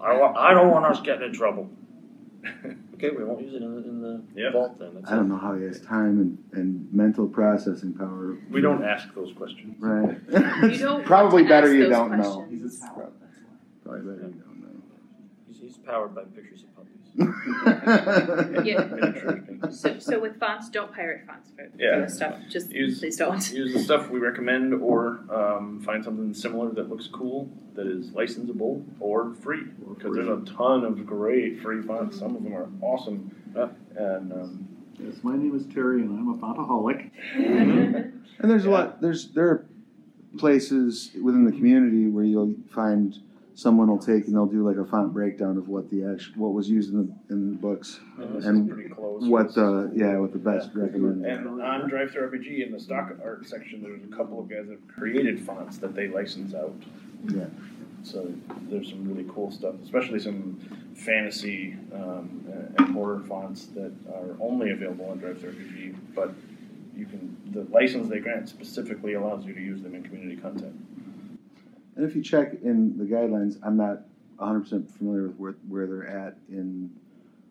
[0.00, 1.70] I don't want, I don't want us getting in trouble.
[3.04, 4.52] Okay, we won't use it in the, in the Yeah.
[4.52, 4.90] vault then.
[4.94, 5.28] That's I don't it.
[5.30, 8.36] know how he has time and, and mental processing power.
[8.48, 9.74] We don't ask those questions.
[9.80, 10.24] Right.
[10.78, 12.46] Don't Probably better you don't know.
[12.48, 13.12] He's a talent.
[13.84, 14.82] Probably better you don't know.
[15.48, 17.01] He's, he's powered by pictures of puppies.
[18.64, 18.88] Yeah.
[19.70, 22.00] So, so with fonts, don't pirate fonts for, Yeah.
[22.00, 22.36] this stuff.
[22.50, 23.52] Just Use- please don't.
[23.54, 28.10] Use the stuff we recommend, or um, find something similar that looks cool, that is
[28.10, 29.64] licensable or free.
[29.88, 32.18] Because there's a ton of great free fonts.
[32.18, 33.30] Some of them are awesome.
[33.54, 33.68] Yeah.
[33.96, 37.10] And um, Yes, my name is Terry, and I'm a fontaholic.
[38.38, 39.00] And there's a lot.
[39.00, 39.66] There's there are
[40.38, 43.16] places within the community where you'll find
[43.62, 46.52] someone will take and they'll do like a font breakdown of what the actual what
[46.52, 49.24] was used in the in the books, and this And is pretty close.
[49.28, 50.82] what the yeah what the best Yeah.
[50.82, 51.24] recommended.
[51.30, 54.88] And on DriveThruRPG in the stock art section, there's a couple of guys that have
[54.88, 56.74] created fonts that they license out.
[57.28, 57.46] Yeah.
[58.02, 58.32] So
[58.68, 60.58] there's some really cool stuff, especially some
[60.94, 62.44] fantasy um,
[62.76, 66.34] and horror fonts that are only available on DriveThruRPG, but
[66.96, 70.74] you can the license they grant specifically allows you to use them in community content.
[71.96, 74.02] And if you check in the guidelines, I'm not
[74.38, 76.90] 100% familiar with where, where they're at in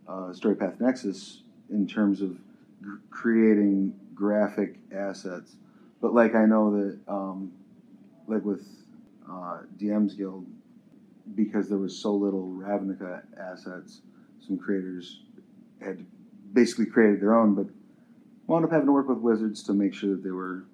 [0.08, 2.38] uh, StoryPath Nexus in terms of
[2.84, 5.56] g- creating graphic assets.
[6.02, 7.52] But like I know that, um,
[8.28, 8.68] like with
[9.30, 10.46] uh, DM's Guild,
[11.36, 14.02] because there was so little Ravnica assets,
[14.46, 15.22] some creators
[15.82, 16.06] had
[16.54, 17.68] basically created their own, but
[18.48, 20.66] wound up having to work with wizards to make sure that they were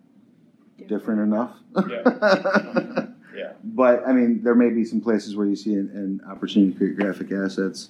[0.88, 1.57] different enough.
[1.89, 3.05] Yeah.
[3.63, 6.77] But I mean, there may be some places where you see an, an opportunity to
[6.77, 7.89] create graphic assets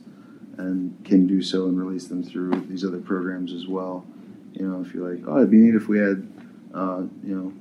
[0.58, 4.06] and can do so and release them through these other programs as well.
[4.54, 6.28] You know, if you're like, oh, it'd be neat if we had,
[6.74, 7.54] uh, you know,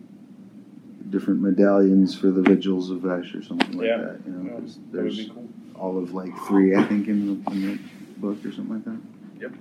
[1.10, 3.98] different medallions for the vigils of Vesh or something like Yeah.
[3.98, 4.20] that.
[4.26, 5.48] You know, Yeah, there's, That would there's be cool.
[5.76, 7.78] all of like three, I think, in the, in the
[8.18, 8.98] book or something like that.
[9.40, 9.52] Yep.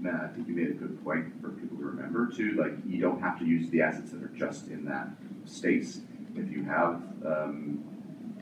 [0.00, 2.52] Matt, I think you made a good point for people to remember too.
[2.52, 5.08] Like, you don't have to use the assets that are just in that
[5.46, 6.00] space.
[6.36, 7.84] If you have, um,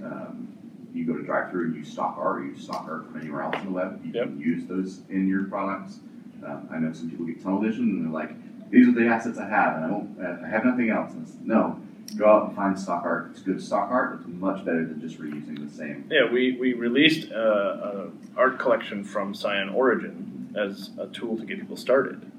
[0.02, 0.58] um,
[0.92, 3.42] you go to drive through and you stock art, or use stock art from anywhere
[3.42, 5.98] else in the web, you can use those in your products.
[6.44, 8.30] Um, I know some people get tunnel vision and they're like,
[8.70, 11.12] these are the assets I have, and I don't, I have nothing else.
[11.12, 11.80] And no,
[12.16, 13.28] go out and find stock art.
[13.30, 14.18] It's good stock art.
[14.18, 16.08] It's much better than just reusing the same.
[16.10, 21.44] Yeah, we, we released a, a art collection from Scion Origin as a tool to
[21.44, 22.30] get people started.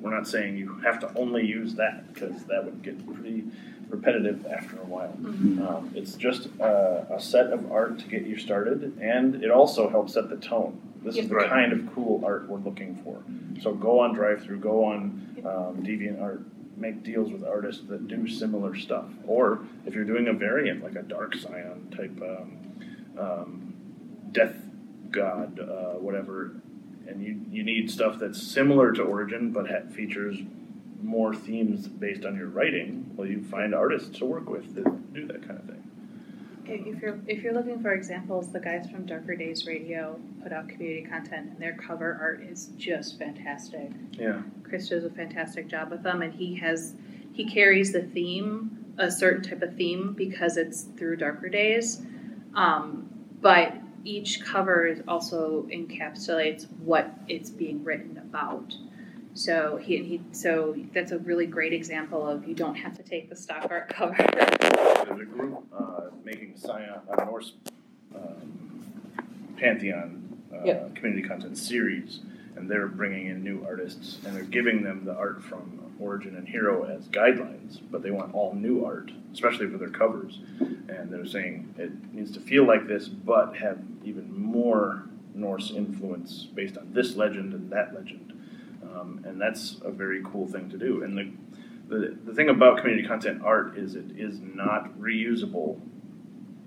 [0.00, 3.44] We're not saying you have to only use that because that would get pretty
[3.88, 5.12] repetitive after a while.
[5.68, 9.88] Um, it's just a, a set of art to get you started, and it also
[9.88, 10.80] helps set the tone.
[11.02, 11.48] This is the Right.
[11.48, 13.22] kind of cool art we're looking for.
[13.62, 16.44] So go on drive through, go on um, DeviantArt,
[16.76, 19.06] make deals with artists that do similar stuff.
[19.26, 22.58] Or if you're doing a variant like a Dark Scion type um,
[23.18, 23.74] um,
[24.32, 24.54] Death
[25.10, 26.52] God, uh, whatever,
[27.08, 30.36] and you, you need stuff that's similar to Origin but ha- features
[31.02, 35.26] more themes based on your writing, well, you find artists to work with that do
[35.26, 35.84] that kind of thing.
[36.66, 40.68] If you're if you're looking for examples, the guys from Darker Days Radio put out
[40.68, 43.90] community content, and their cover art is just fantastic.
[44.12, 44.42] Yeah.
[44.64, 46.94] Chris does a fantastic job with them, and he has
[47.32, 52.02] he carries the theme, a certain type of theme, because it's through Darker Days.
[52.54, 53.08] Um,
[53.40, 53.74] but
[54.04, 58.74] each cover is also encapsulates what it's being written about.
[59.38, 63.30] So he, he so that's a really great example of you don't have to take
[63.30, 64.16] the stock art cover.
[64.18, 67.52] There's a group uh, making Scion, uh, Norse
[68.16, 68.82] um,
[69.56, 70.96] Pantheon uh, Yep.
[70.96, 72.18] community content series,
[72.56, 76.48] and they're bringing in new artists, and they're giving them the art from Origin and
[76.48, 80.40] Hero as guidelines, but they want all new art, especially for their covers.
[80.88, 86.48] And they're saying it needs to feel like this, but have even more Norse influence
[86.54, 88.32] based on this legend and that legend.
[88.98, 91.02] Um, and that's a very cool thing to do.
[91.02, 91.30] And the
[91.88, 95.80] the, the thing about community content art is it is not reusable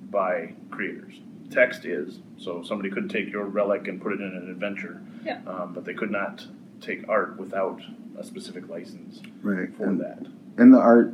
[0.10, 1.14] by creators.
[1.52, 5.42] Text is, so somebody could take your relic and put it in an adventure, Yeah.
[5.46, 6.44] um, but they could not
[6.80, 7.82] take art without
[8.18, 9.72] a specific license Right.
[9.76, 10.26] for And, that.
[10.58, 11.14] and the art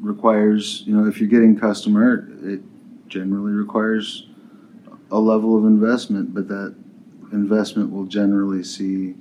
[0.00, 2.60] requires, you know, if you're getting custom art, it
[3.08, 4.26] generally requires
[5.10, 6.74] a level of investment, but that
[7.32, 9.16] investment will generally see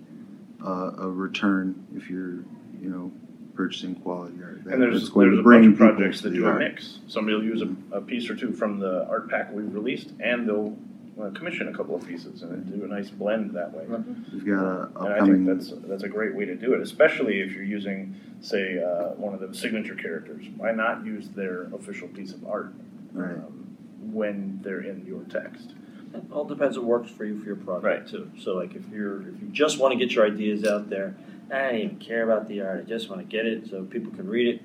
[0.66, 2.44] uh, a return if you're,
[2.82, 3.12] you know,
[3.56, 4.64] purchasing quality art.
[4.64, 6.60] That- And there's, going there's to a bunch of projects that the do a art.
[6.60, 7.00] mix.
[7.08, 10.48] Somebody will use a, a piece or two from the art pack we've released, and
[10.48, 10.78] they'll
[11.22, 13.84] uh, commission a couple of pieces and do a nice blend that way.
[14.32, 17.42] We've got a And I think that's that's a great way to do it, especially
[17.42, 20.46] if you're using, say, uh, one of the signature characters.
[20.56, 22.72] Why not use their official piece of art
[23.12, 23.32] Right.
[23.36, 25.74] um, when they're in your text?
[26.14, 28.32] It all depends what works for you for your project too.
[28.40, 31.16] So like if you're if you just want to get your ideas out there,
[31.52, 32.80] I don't even care about the art.
[32.86, 34.62] I just want to get it so people can read it,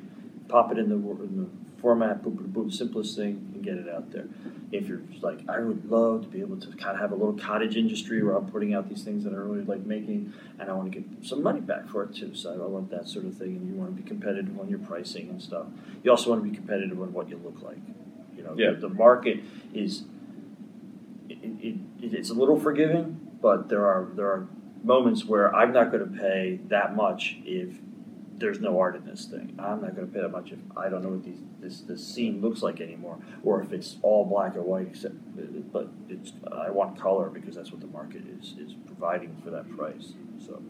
[0.49, 3.89] pop it in the, in the format, boom, boom, boom, simplest thing, and get it
[3.89, 4.27] out there.
[4.73, 7.35] If you're like, I would love to be able to kind of have a little
[7.35, 10.73] cottage industry where I'm putting out these things that I really like making, and I
[10.75, 12.35] want to get some money back for it too.
[12.35, 14.79] So I want that sort of thing, and you want to be competitive on your
[14.81, 15.67] pricing and stuff.
[16.03, 17.79] You also want to be competitive on what you look like.
[18.37, 18.71] You know, Yeah.
[18.73, 19.41] the, the market
[19.75, 20.05] is
[21.45, 21.75] it, it,
[22.05, 24.49] it, it's a little forgiving, but there are there are
[24.83, 27.79] moments where I'm not going to pay that much if
[28.37, 29.55] there's no art in this thing.
[29.59, 32.07] I'm not going to pay that much if I don't know what these, this this
[32.07, 34.89] scene looks like anymore, or if it's all black or white.
[34.89, 35.15] Except,
[35.73, 39.71] but it's I want color because that's what the market is is providing for that
[39.77, 40.13] price.
[40.45, 40.61] So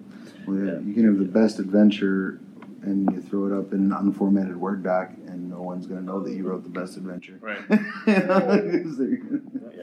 [0.46, 0.78] Well, yeah, Yeah.
[0.80, 2.38] you can have the best adventure
[2.82, 6.04] and you throw it up in an unformatted Word doc and no one's going to
[6.06, 7.38] know that you wrote the best adventure.
[7.40, 7.58] Right.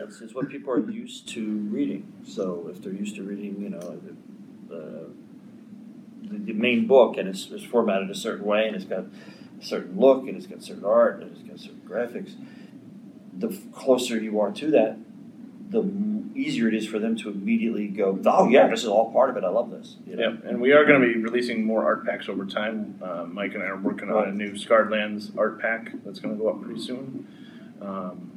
[0.01, 2.11] You know, 'cause they're- yeah, it's, it's what people are used to reading.
[2.23, 4.15] So if they're used to reading, you know, the,
[4.69, 5.07] the,
[6.23, 9.05] the, the main book and it's, it's formatted a certain way and it's got
[9.59, 12.33] a certain look and it's got certain art and it's got certain graphics,
[13.37, 14.97] the closer you are to that,
[15.69, 15.83] the
[16.35, 19.37] easier it is for them to immediately go, oh yeah, this is all part of
[19.37, 19.43] it.
[19.43, 19.97] I love this.
[20.07, 20.29] You know?
[20.31, 22.99] Yep, and we are going to be releasing more art packs over time.
[23.01, 26.35] Uh, Mike and I are working on a new Scarred Lands art pack that's going
[26.37, 27.27] to go up pretty soon.
[27.81, 28.31] Um,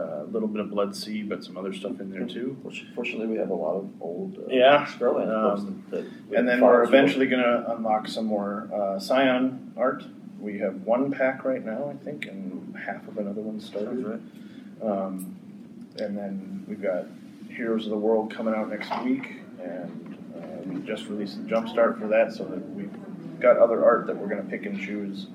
[0.00, 2.56] a little bit of Blood Sea, but some other stuff in there too.
[2.94, 4.84] Fortunately, we have a lot of old uh, Yeah,
[5.26, 9.72] books um, that, that And then we're eventually going to unlock some more uh, Scion
[9.76, 10.04] art.
[10.38, 14.04] We have one pack right now, I think, and half of another one started.
[14.04, 14.20] right.
[14.82, 15.36] Um,
[15.98, 17.06] and then we've got
[17.48, 21.98] Heroes of the World coming out next week, and uh, we just released the Jumpstart
[21.98, 22.92] for that, so that we've
[23.40, 25.26] got other art that we're going to pick and choose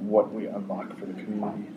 [0.00, 1.68] what we unlock for the community.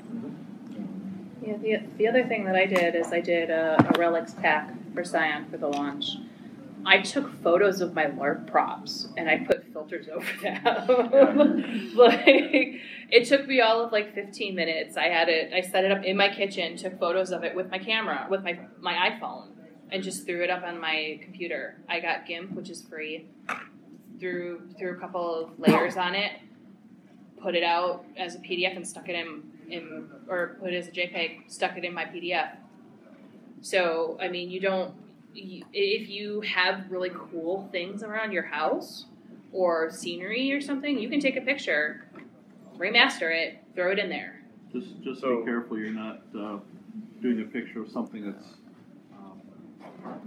[1.46, 4.74] Yeah, the, the other thing that I did is I did a, a relics pack
[4.96, 6.18] for Scion for the launch.
[6.88, 11.94] I took photos of my LARP props and I put filters over them.
[11.96, 12.82] like
[13.12, 14.98] it took me all of like 15 minutes.
[14.98, 15.54] I had it.
[15.54, 18.44] I set it up in my kitchen, took photos of it with my camera, with
[18.44, 19.50] my my iPhone,
[19.92, 21.78] and just threw it up on my computer.
[21.88, 23.28] I got GIMP, which is free.
[24.20, 26.34] Threw threw a couple of layers on it,
[27.42, 30.88] put it out as a PDF, and stuck it in in or put it as
[30.88, 32.58] a JPEG, stuck it in my PDF.
[33.62, 34.94] So I mean, you don't
[35.34, 39.06] you, if you have really cool things around your house
[39.52, 42.06] or scenery or something, you can take a picture,
[42.78, 44.42] remaster it, throw it in there.
[44.72, 46.60] Just, just So- be careful you're not uh,
[47.22, 48.46] doing a picture of something that's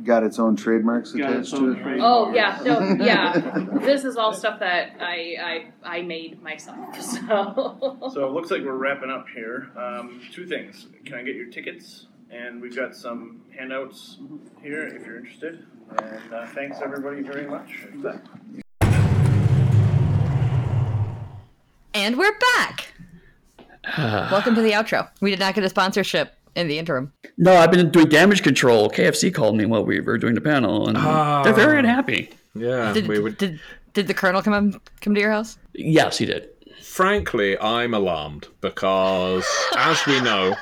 [0.04, 1.82] got its own trademarks got attached its to it.
[1.82, 2.00] trademark.
[2.02, 3.32] Oh yeah, no, yeah.
[3.82, 6.76] this is all stuff that I I, I made myself.
[7.00, 9.70] So, So it looks like we're wrapping up here.
[9.76, 10.86] Um, two things.
[11.04, 12.06] Can I get your tickets?
[12.30, 14.18] And we've got some handouts
[14.62, 15.64] here if you're interested.
[16.02, 17.86] And uh, thanks everybody very much.
[21.94, 22.92] And we're back.
[24.30, 25.08] Welcome to the outro.
[25.20, 27.12] We did not get a sponsorship in the interim.
[27.36, 28.90] No, I've been doing damage control.
[28.90, 30.96] KFC called me while we were doing the panel, and
[31.44, 32.30] they're very unhappy.
[32.54, 33.38] Yeah, Did, we would.
[33.38, 33.60] did
[33.94, 35.58] did the colonel come come to your house?
[35.74, 36.48] Yes, he did.
[36.82, 39.46] Frankly, I'm alarmed because,
[39.76, 40.56] as we know,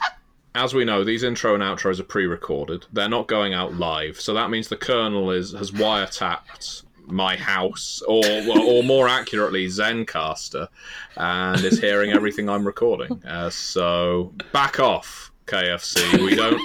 [0.55, 2.85] as we know, these intro and outros are pre-recorded.
[2.93, 8.03] They're not going out live, so that means the colonel is has wiretapped my house,
[8.07, 10.69] or or more accurately, Zencastr,
[11.17, 13.23] and is hearing everything I'm recording.
[13.25, 16.23] Uh, so back off, KFC.
[16.25, 16.61] We don't.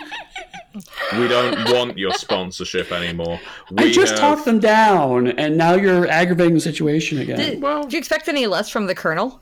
[1.14, 3.40] We don't want your sponsorship anymore.
[3.72, 7.38] We I just have- talked them down, and now you're aggravating the situation again.
[7.38, 9.42] Did, well- do you expect any less from the colonel?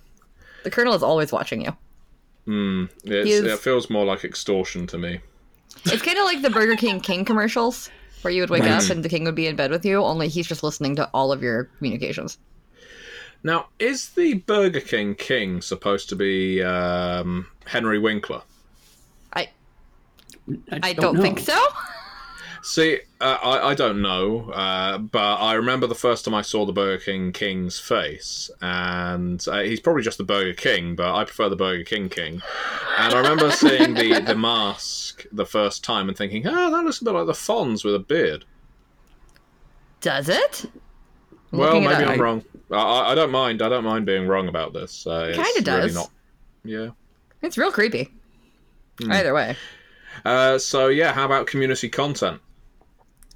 [0.63, 1.75] The colonel is always watching you.
[2.45, 5.19] Hmm, it's, is- it feels more like extortion to me.
[5.85, 7.89] It's kind of like the Burger King King commercials,
[8.23, 10.03] where you would wake up and the king would be in bed with you.
[10.03, 12.39] Only he's just listening to all of your communications.
[13.43, 18.41] Now, is the Burger King king supposed to be um, Henry Winkler?
[20.71, 21.57] I I, I don't, think so.
[22.61, 26.65] See, uh, I, I don't know, uh, but I remember the first time I saw
[26.65, 31.23] the Burger King king's face, and uh, he's probably just the Burger King, but I
[31.23, 32.41] prefer the Burger King king.
[32.97, 37.01] And I remember seeing the, the mask the first time and thinking, oh, that looks
[37.01, 38.45] a bit like the Fonz with a beard.
[40.01, 40.65] Does it?
[41.51, 42.11] I'm well, looking it maybe.
[42.11, 42.43] I'm wrong.
[42.71, 43.61] I, I I don't mind.
[43.61, 45.07] I don't mind being wrong about this.
[45.07, 45.83] Uh, it's Kinda does.
[45.83, 46.11] Really not,
[46.63, 46.89] yeah.
[47.41, 48.11] It's real creepy.
[49.01, 49.11] Hmm.
[49.11, 49.55] Either way.
[50.25, 52.41] Uh, so yeah, how about community content?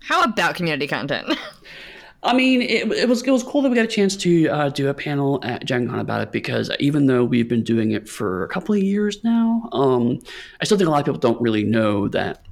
[0.02, 1.38] How about community content?
[2.26, 4.70] I mean, it, it was it was cool that we got a chance to uh,
[4.70, 8.08] do a panel at Gen Con about it because even though we've been doing it
[8.08, 10.20] for a couple of years now, um,
[10.62, 12.46] I still think a lot of people don't really know that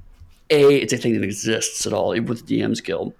[0.50, 3.14] a it's a thing that exists at all with DMs Guild,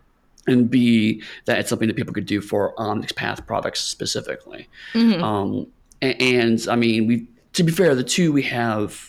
[0.47, 4.69] and b that it's something that people could do for Onyx Path products specifically.
[4.93, 5.23] Mhm.
[5.23, 5.67] Um,
[6.03, 9.09] a- and, I mean, we to be fair, the two we have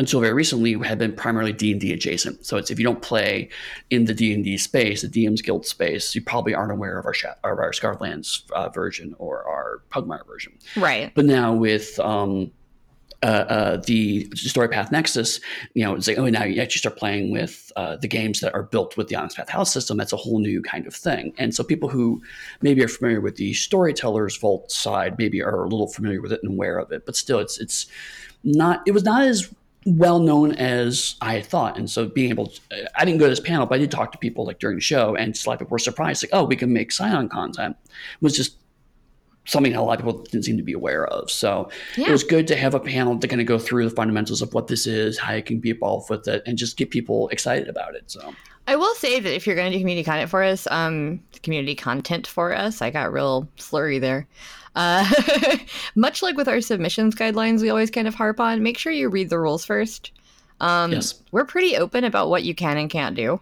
[0.00, 2.46] until very recently have been primarily D and D adjacent.
[2.46, 3.50] So it's if you don't play
[3.90, 7.04] in the D and D space, the DM's Guild space, you probably aren't aware of
[7.04, 10.54] our Sha- of our Scarred Lands uh, version or our Pugmire version.
[10.74, 11.12] Right.
[11.14, 12.50] But now with um,
[13.22, 15.38] uh, uh, the Story Path Nexus,
[15.74, 18.54] you know, it's like, oh, now you actually start playing with uh, the games that
[18.54, 19.98] are built with the Onyx Path House system.
[19.98, 21.34] That's a whole new kind of thing.
[21.36, 22.22] And so people who
[22.62, 26.40] maybe are familiar with the Storyteller's Vault side, maybe are a little familiar with it
[26.42, 27.04] and aware of it.
[27.04, 27.84] But still, it's it's
[28.42, 28.80] not.
[28.86, 29.52] It was not as
[29.86, 31.78] well known as I had thought.
[31.78, 32.60] And so being able to,
[33.00, 34.82] I didn't go to this panel, but I did talk to people like during the
[34.82, 37.76] show and a lot of people were surprised, like, oh, we can make Scion content.
[37.84, 38.56] It was just
[39.46, 41.30] something that a lot of people didn't seem to be aware of.
[41.30, 42.08] So Yeah.
[42.08, 44.52] it was good to have a panel to kind of go through the fundamentals of
[44.52, 47.68] what this is, how you can be involved with it, and just get people excited
[47.68, 48.10] about it.
[48.10, 48.34] So
[48.68, 51.74] I will say that if you're going to do community content for us, um, community
[51.74, 54.28] content for us, I got real slurry there.
[54.76, 55.08] Uh,
[55.94, 59.08] much like with our submissions guidelines, we always kind of harp on make sure you
[59.08, 60.12] read the rules first.
[60.60, 61.14] Um, Yes.
[61.32, 63.40] We're pretty open about what you can and can't do.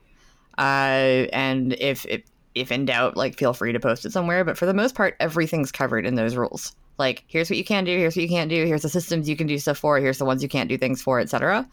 [0.57, 2.23] Uh, and if, if
[2.55, 4.45] if in doubt, like feel free to post it somewhere.
[4.45, 6.75] But for the most part, everything's covered in those rules.
[6.99, 9.37] Like here's what you can do, here's what you can't do, here's the systems you
[9.37, 11.69] can do stuff for, here's the ones you can't do things for, etc.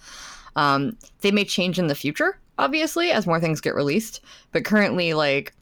[0.55, 4.21] Um, they may change in the future, obviously, as more things get released.
[4.51, 5.53] But currently, like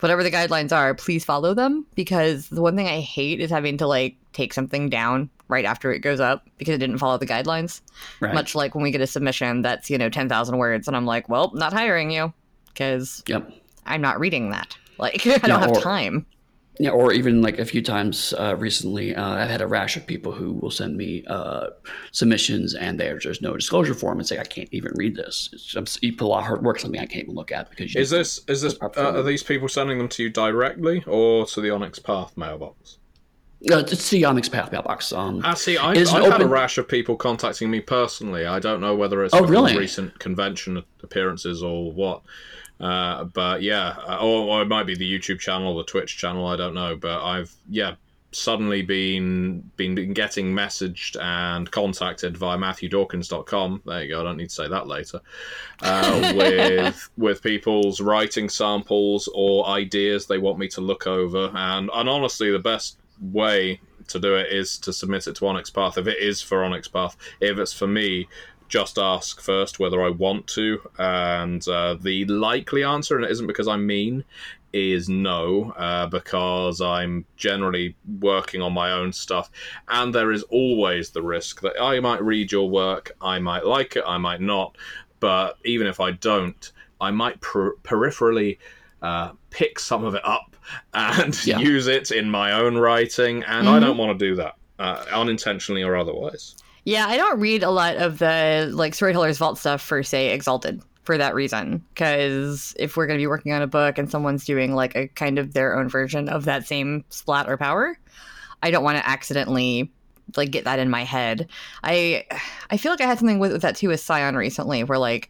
[0.00, 3.76] whatever the guidelines are, please follow them because the one thing I hate is having
[3.78, 7.26] to like take something down right after it goes up because it didn't follow the
[7.26, 7.80] guidelines.
[8.20, 8.34] right.
[8.34, 11.28] Much like when we get a submission that's, you know, 10,000 words and I'm like,
[11.28, 12.32] well, not hiring you
[12.68, 13.50] because Yep.
[13.86, 14.76] I'm not reading that.
[14.98, 16.26] Like, I don't Yeah, have or- time.
[16.78, 20.06] Yeah, or even like a few times uh, recently, uh, I've had a rash of
[20.06, 21.68] people who will send me uh,
[22.12, 25.48] submissions and there's just no disclosure form and say I can't even read this.
[25.52, 28.00] It's you a lot of hard work something I can't even look at because you
[28.00, 31.60] Is this is this uh, are these people sending them to you directly or to
[31.62, 32.98] the Onyx Path mailbox?
[33.72, 35.12] uh, it's the Onyx Path mailbox.
[35.14, 35.78] Um, I see.
[35.78, 38.44] I've, I've an had a open- rash of people contacting me personally.
[38.44, 39.76] I don't know whether it's Oh, really?
[39.78, 42.20] recent convention appearances or what.
[42.80, 46.46] Uh, but yeah, uh, or, or it might be the YouTube channel, the Twitch channel.
[46.46, 46.96] I don't know.
[46.96, 47.94] But I've yeah
[48.32, 53.82] suddenly been been, been getting messaged and contacted via MatthewDawkins.com.
[53.86, 54.20] There you go.
[54.20, 55.20] I don't need to say that later.
[55.82, 61.90] Uh, with with people's writing samples or ideas they want me to look over, and
[61.92, 65.98] and honestly, the best way to do it is to submit it to Onyx Path.
[65.98, 68.28] If it is for Onyx Path, if it's for me,
[68.68, 70.80] just ask first whether I want to.
[70.98, 74.24] And uh, the likely answer, and it isn't because I'm mean,
[74.72, 79.50] is no, uh, because I'm generally working on my own stuff.
[79.88, 83.96] And there is always the risk that I might read your work, I might like
[83.96, 84.76] it, I might not.
[85.20, 88.58] But even if I don't, I might per- peripherally
[89.00, 90.56] uh, pick some of it up
[90.92, 91.58] and Yeah.
[91.58, 93.44] use it in my own writing.
[93.44, 96.56] And I don't want to do that, uh, unintentionally or otherwise.
[96.86, 100.80] Yeah, I don't read a lot of the like Storyteller's Vault stuff for say Exalted
[101.02, 101.84] for that reason.
[101.92, 105.08] Because if we're going to be working on a book and someone's doing like a
[105.08, 107.98] kind of their own version of that same splat or power,
[108.62, 109.90] I don't want to accidentally
[110.36, 111.48] like get that in my head.
[111.82, 112.24] I
[112.70, 115.28] I feel like I had something with, with that too with Scion recently, where like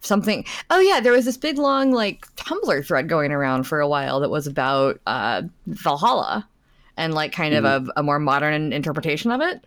[0.00, 0.44] something.
[0.68, 4.20] Oh yeah, there was this big long like Tumblr thread going around for a while
[4.20, 6.46] that was about uh, Valhalla
[6.98, 9.64] and like kind of a, a more modern interpretation of it.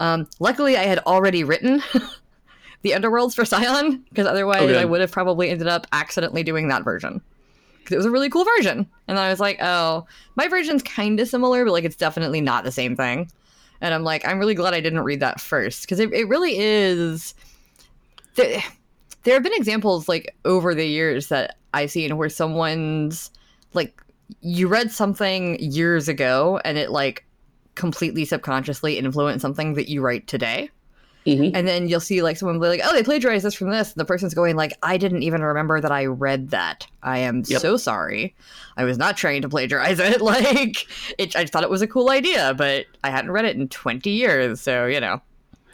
[0.00, 1.82] Um, luckily, I had already written
[2.82, 4.78] the Underworlds for Scion because otherwise, Okay.
[4.78, 7.20] I would have probably ended up accidentally doing that version
[7.78, 8.86] because it was a really cool version.
[9.08, 12.64] And I was like, oh, my version's kind of similar, but like it's definitely not
[12.64, 13.30] the same thing.
[13.80, 16.56] And I'm like, I'm really glad I didn't read that first because it, it really
[16.58, 17.34] is.
[18.34, 18.62] There,
[19.22, 23.30] there have been examples like over the years that I've seen where someone's
[23.74, 24.00] like,
[24.40, 27.25] you read something years ago and it like
[27.76, 30.70] completely subconsciously influence something that you write today.
[31.26, 31.50] Mhm.
[31.54, 34.00] And then you'll see like someone be like, "Oh, they plagiarized this from this." And
[34.00, 36.86] the person's going like, "I didn't even remember that I read that.
[37.02, 37.60] I am Yep.
[37.60, 38.34] so sorry.
[38.76, 40.20] I was not trying to plagiarize it.
[40.32, 40.86] Like,
[41.18, 44.10] it, I thought it was a cool idea, but I hadn't read it in twenty
[44.10, 44.60] years.
[44.60, 45.20] So you know,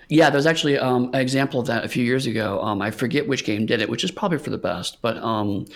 [0.09, 2.59] Yeah, there's actually um, an example of that a few years ago.
[2.62, 5.03] Um, I forget which game did it, which is probably for the best.
[5.03, 5.66] But um,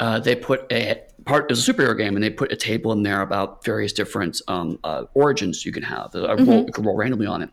[0.00, 3.02] uh, they put a part was a superhero game, and they put a table in
[3.02, 6.14] there about various different um, uh, origins you can have.
[6.14, 7.50] Uh, roll, you can roll randomly on it,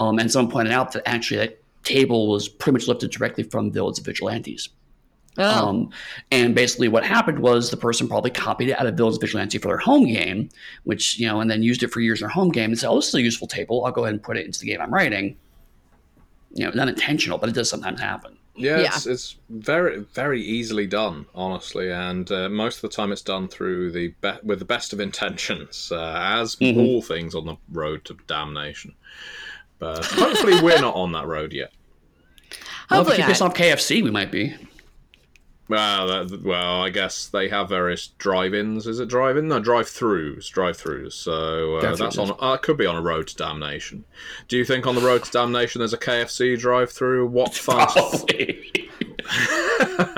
[0.00, 3.72] um, and someone pointed out that actually that table was pretty much lifted directly from
[3.72, 4.68] Villains and Vigilantes.
[5.38, 5.90] oh, Um,
[6.30, 9.68] and basically, what happened was the person probably copied it out of Village Vigilante for
[9.68, 10.48] their home game,
[10.84, 12.90] which you know, and then used it for years in their home game and said,
[12.90, 13.84] "Oh, this is a useful table.
[13.84, 15.36] I'll go ahead and put it into the game I'm writing."
[16.54, 18.36] You know, not intentional, but it does sometimes happen.
[18.54, 18.86] Yeah, Yeah.
[18.94, 23.48] It's, it's very very easily done, honestly, and uh, most of the time it's done
[23.48, 26.76] through the be- with the best of intentions, uh, as Mhm.
[26.76, 28.94] all things on the road to damnation.
[29.78, 31.72] But hopefully, we're not on that road yet.
[32.90, 33.50] Well, if we Hopefully keep this not.
[33.52, 34.54] off KFC, we might be.
[35.72, 38.86] Well, that, well, I guess they have various drive-ins.
[38.86, 39.48] Is it drive-in?
[39.48, 40.50] No, drive-throughs.
[40.50, 41.14] Drive-throughs.
[41.14, 42.36] So uh, that's on.
[42.38, 44.04] Uh, could be on a road to damnation.
[44.48, 47.26] Do you think on the road to damnation there's a KFC drive-through?
[47.28, 47.86] What fun!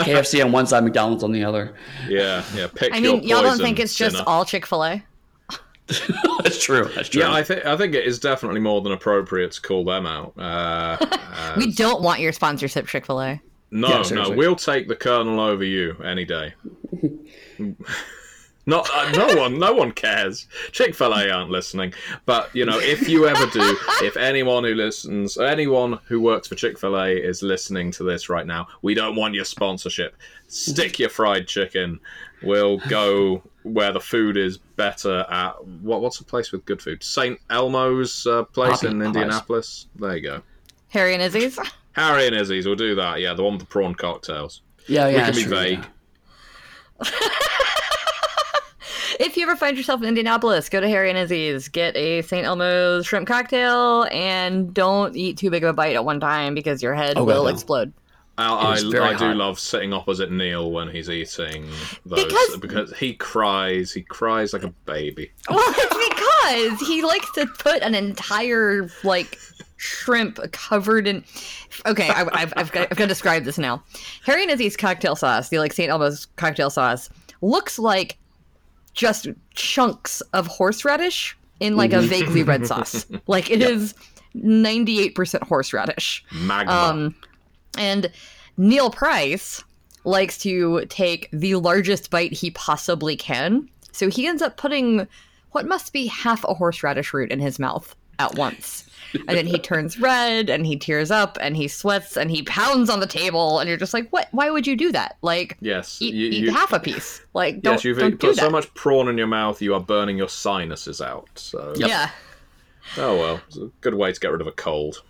[0.00, 1.72] KFC on one side, McDonald's on the other.
[2.08, 2.66] yeah, yeah.
[2.74, 4.28] Pick I mean, y'all don't think it's just sinner.
[4.28, 5.04] all Chick Fil A?
[6.42, 6.90] That's true.
[6.96, 7.22] That's true.
[7.22, 10.36] Yeah, I think I think it is definitely more than appropriate to call them out.
[10.36, 13.40] Uh, We don't want your sponsorship, Chick Fil A.
[13.74, 16.54] No, Yeah, no, we'll take the colonel over you any day.
[18.66, 20.46] Not, uh, no one, no one cares.
[20.70, 21.92] Chick Fil A aren't listening,
[22.24, 26.54] but you know, if you ever do, if anyone who listens, anyone who works for
[26.54, 30.16] Chick Fil A is listening to this right now, we don't want your sponsorship.
[30.46, 31.98] Stick your fried chicken.
[32.44, 35.62] We'll go where the food is better at.
[35.82, 37.02] What, what's a place with good food?
[37.02, 39.02] Saint Elmo's uh, place Poppy- in.
[39.02, 39.88] Indianapolis.
[39.96, 40.42] There you go.
[40.94, 41.58] Harry and Izzy's.
[41.92, 43.20] Harry and Izzy's We'll do that.
[43.20, 44.62] Yeah, the one with the prawn cocktails.
[44.88, 45.26] yeah, yeah.
[45.30, 45.86] we can be true, vague.
[47.04, 47.10] yeah.
[49.20, 52.44] If you ever find yourself in Indianapolis, go to Harry and Izzy's, get a St.
[52.44, 56.82] Elmo's shrimp cocktail, and don't eat too big of a bite at one time because
[56.82, 57.48] your head Oh, will no.
[57.48, 57.92] explode.
[58.38, 61.68] I, I, I do love sitting opposite Neall when he's eating
[62.04, 63.92] those Because- because, he cries.
[63.92, 65.30] He cries like a baby.
[65.48, 69.38] Well, it's because he likes to put an entire like
[69.84, 71.22] shrimp covered in.
[71.86, 73.82] Okay, I, I've, I've, got, I've got to describe this now.
[74.24, 75.90] Harry and Izzy's cocktail sauce, the like St.
[75.90, 77.10] Elmo's cocktail sauce,
[77.42, 78.16] looks like
[78.94, 83.06] just chunks of horseradish in like a vaguely red sauce.
[83.26, 83.94] Like it is
[84.34, 86.24] ninety eight percent horseradish.
[86.32, 86.72] Magma.
[86.72, 87.14] Um,
[87.78, 88.10] and
[88.58, 89.62] Neall Price
[90.04, 93.68] likes to take the largest bite he possibly can.
[93.92, 95.06] So he ends up putting
[95.52, 98.84] what must be half a horseradish root in his mouth at once.
[99.28, 102.90] And then he turns red and he tears up and he sweats and he pounds
[102.90, 103.60] on the table.
[103.60, 104.26] And you're just like, what?
[104.32, 105.18] Why would you do that?
[105.22, 107.20] Like, yes, eat, you, eat half a piece.
[107.32, 108.42] Like, don't, yes, you've don't do put that.
[108.42, 111.28] so much prawn in your mouth, you are burning your sinuses out.
[111.36, 111.88] So, Yep.
[111.88, 112.10] Yeah,
[112.96, 115.02] oh well, it's a good way to get rid of a cold.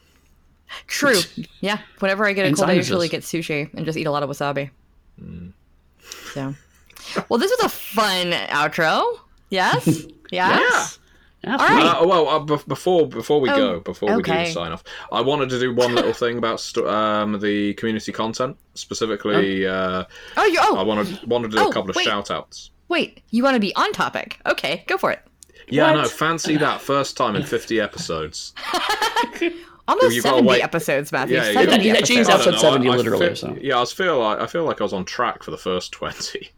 [0.87, 1.21] true.
[1.61, 1.79] Yeah.
[2.01, 4.23] Whenever I get a And cold, I usually get sushi and just eat a lot
[4.23, 4.69] of wasabi.
[5.19, 5.53] Mm.
[6.35, 6.55] So,
[7.31, 9.03] well, this was a fun outro.
[9.49, 10.05] Yes.
[10.31, 10.59] Yeah.
[10.59, 10.87] Yeah.
[11.45, 11.97] Yeah, All right.
[12.03, 14.83] Uh, well, uh, bef- before before we Oh, go, before we do the sign off,
[15.13, 19.67] I wanted to do one little thing about st- um, the community content, specifically.
[19.67, 20.05] Uh,
[20.37, 20.59] Oh, you.
[20.63, 22.05] Oh, I wanted wanted to do Oh, a couple of wait.
[22.07, 22.71] shout outs.
[22.89, 24.39] Wait, you want to be on topic?
[24.47, 25.21] Okay, go for it.
[25.69, 26.03] Yeah, What?
[26.03, 28.53] no, fancy that first time in fifty episodes.
[29.87, 30.63] Almost You seventy wait.
[30.63, 31.37] episodes, Matthew.
[31.37, 32.09] Yeah, you seventy gotta- Yeah, episodes.
[32.09, 33.59] James episode 70 I- I literally, feel- so.
[33.61, 35.93] Yeah, I was feel like I feel like I was on track for the first
[35.93, 36.51] twenty,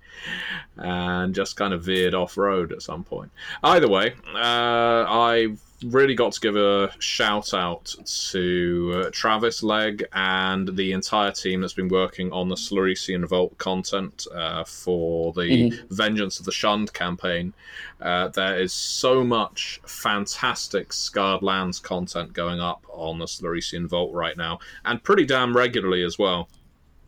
[0.76, 3.30] and just kind of veered off road at some point.
[3.62, 5.48] Either way, uh, I
[5.84, 7.94] really got to give a shout out
[8.30, 13.56] to uh, Travis Legg and the entire team that's been working on the Slarecian Vault
[13.58, 17.52] content uh, for the Vengeance of the Shunned campaign.
[18.00, 24.12] Uh, there is so much fantastic Scarred Lands content going up on the Slarecian Vault
[24.14, 26.48] right now, and pretty damn regularly as well.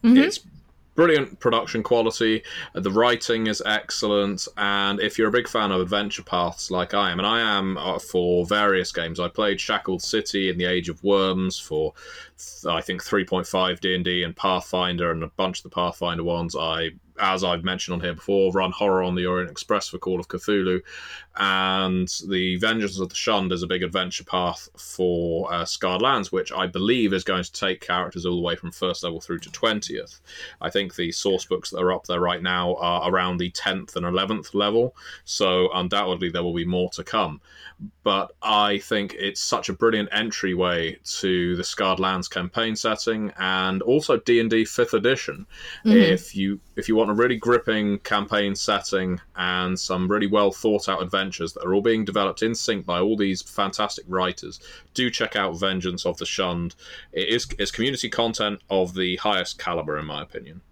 [0.05, 0.19] Mhm.
[0.19, 0.41] It's
[0.99, 2.43] brilliant production quality.
[2.75, 6.93] uh, The writing is excellent, and if you're a big fan of adventure paths like
[6.93, 10.65] I am, and I am uh, for various games, I played Shackled City in the
[10.65, 11.95] Age of Worms for
[12.69, 16.57] I think 3.5 D&D and Pathfinder and a bunch of the Pathfinder ones.
[16.59, 20.21] I as I've mentioned on here before, run horror on the Orient Express for Call
[20.21, 20.81] of Cthulhu,
[21.37, 26.33] and the Vengeance of the Shunned is a big adventure path for uh, Scarred Lands,
[26.33, 29.39] which I believe is going to take characters all the way from first level through
[29.41, 30.21] to twentieth.
[30.61, 33.97] I think the source books that are up there right now are around the tenth
[33.97, 37.41] and eleventh level, so undoubtedly there will be more to come.
[38.03, 43.83] But I think it's such a brilliant entryway to the Scarred Lands campaign setting, and
[43.83, 45.47] also D and D Fifth Edition.
[45.85, 45.95] Mhm.
[45.95, 50.89] If you if you want a really gripping campaign setting and some really well thought
[50.89, 54.61] out adventures that are all being developed in sync by all these fantastic writers,
[54.95, 56.75] do check out Vengeance of the Shunned.
[57.13, 60.63] It is it's community content of the highest caliber, in my opinion.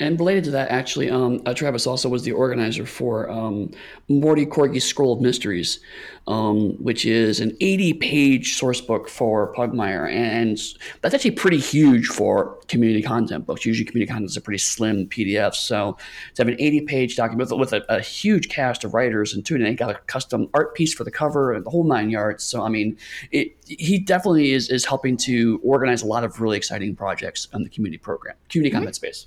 [0.00, 3.70] And related to that, actually, um, uh, Travis also was the organizer for um,
[4.08, 5.78] Morty Corgi's Scroll of Mysteries,
[6.26, 10.12] um, which is an 80 page source book for Pugmire.
[10.12, 10.58] And
[11.00, 13.64] that's actually pretty huge for community content books.
[13.64, 15.54] Usually, community content is a pretty slim PDF.
[15.54, 15.96] So,
[16.34, 19.46] to have an 80 page document with, with a, a, huge cast of writers and
[19.46, 22.10] two, and they got a custom art piece for the cover and the whole nine
[22.10, 22.42] yards.
[22.42, 22.98] So, I mean,
[23.30, 27.62] it, he definitely is, is helping to organize a lot of really exciting projects on
[27.62, 28.80] the community program, community mm-hmm.
[28.80, 29.26] content space.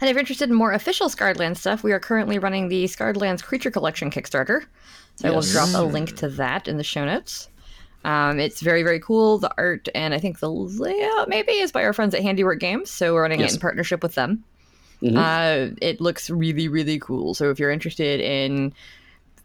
[0.00, 3.16] And if you're interested in more official Scarred stuff, we are currently running the Scarred
[3.42, 4.62] Creature Collection Kickstarter.
[5.16, 5.32] So yes.
[5.32, 7.48] I will drop a link to that in the show notes.
[8.04, 9.38] Um, it's very, very cool.
[9.38, 12.90] The art and I think the layout maybe is by our friends at Handiwork Games.
[12.90, 13.52] So we're running yes.
[13.52, 14.44] it in partnership with them.
[15.02, 15.16] Mm-hmm.
[15.16, 17.34] Uh, it looks really, really cool.
[17.34, 18.72] So if you're interested in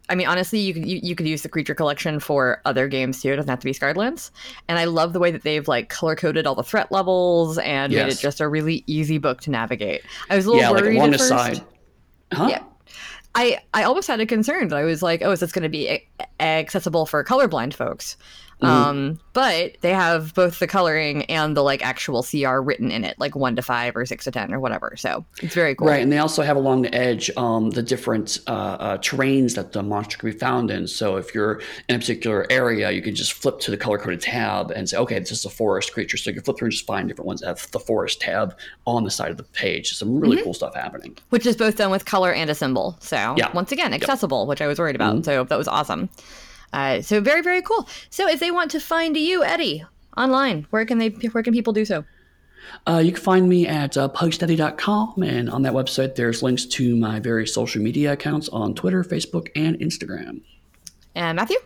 [0.09, 3.21] I mean, honestly, you could you, you, could use the creature collection for other games
[3.21, 3.31] too.
[3.31, 4.31] It doesn't have to be Scarredlands.
[4.67, 7.93] And I love the way that they've like color coded all the threat levels and
[7.93, 8.05] yes.
[8.05, 10.01] made it just a really easy book to navigate.
[10.29, 11.31] I was a little yeah, worried like at first.
[11.31, 11.61] Aside.
[12.33, 12.47] Huh?
[12.49, 12.63] Yeah.
[13.35, 15.69] I, I almost had a concern that I was like, oh, is this going to
[15.69, 16.07] be
[16.39, 18.15] accessible for colorblind folks?
[18.61, 18.65] Mm-hmm.
[18.65, 23.19] Um, but they have both the coloring and the like actual CR written in it,
[23.19, 24.95] like one to five or six to ten or whatever.
[24.95, 25.87] So it's very cool.
[25.87, 29.71] Right, and they also have along the edge um, the different uh, uh, terrains that
[29.71, 30.87] the monster can be found in.
[30.87, 34.21] So if you're in a particular area, you can just flip to the color coded
[34.21, 36.17] tab and say, okay, this is a forest creature.
[36.17, 38.57] So you can flip through and just find different ones that have the forest tab
[38.85, 39.93] on the side of the page.
[39.93, 40.45] Some really mm-hmm.
[40.45, 41.17] cool stuff happening.
[41.29, 42.97] Which is both done with color and a symbol.
[42.99, 43.51] So yeah.
[43.53, 44.47] once again, accessible, yep.
[44.49, 45.15] which I was worried about.
[45.15, 45.23] Mm-hmm.
[45.23, 46.09] So that was awesome.
[46.73, 47.87] Uh, so very very cool.
[48.09, 49.85] So if they want to find you, Eddy,
[50.17, 52.03] online, where can they where can people do so?
[52.87, 56.95] Uh, you can find me at uh, pugsteady.com, and on that website, there's links to
[56.95, 60.41] my various social media accounts on Twitter, Facebook, and Instagram.
[61.15, 61.57] And Matthew?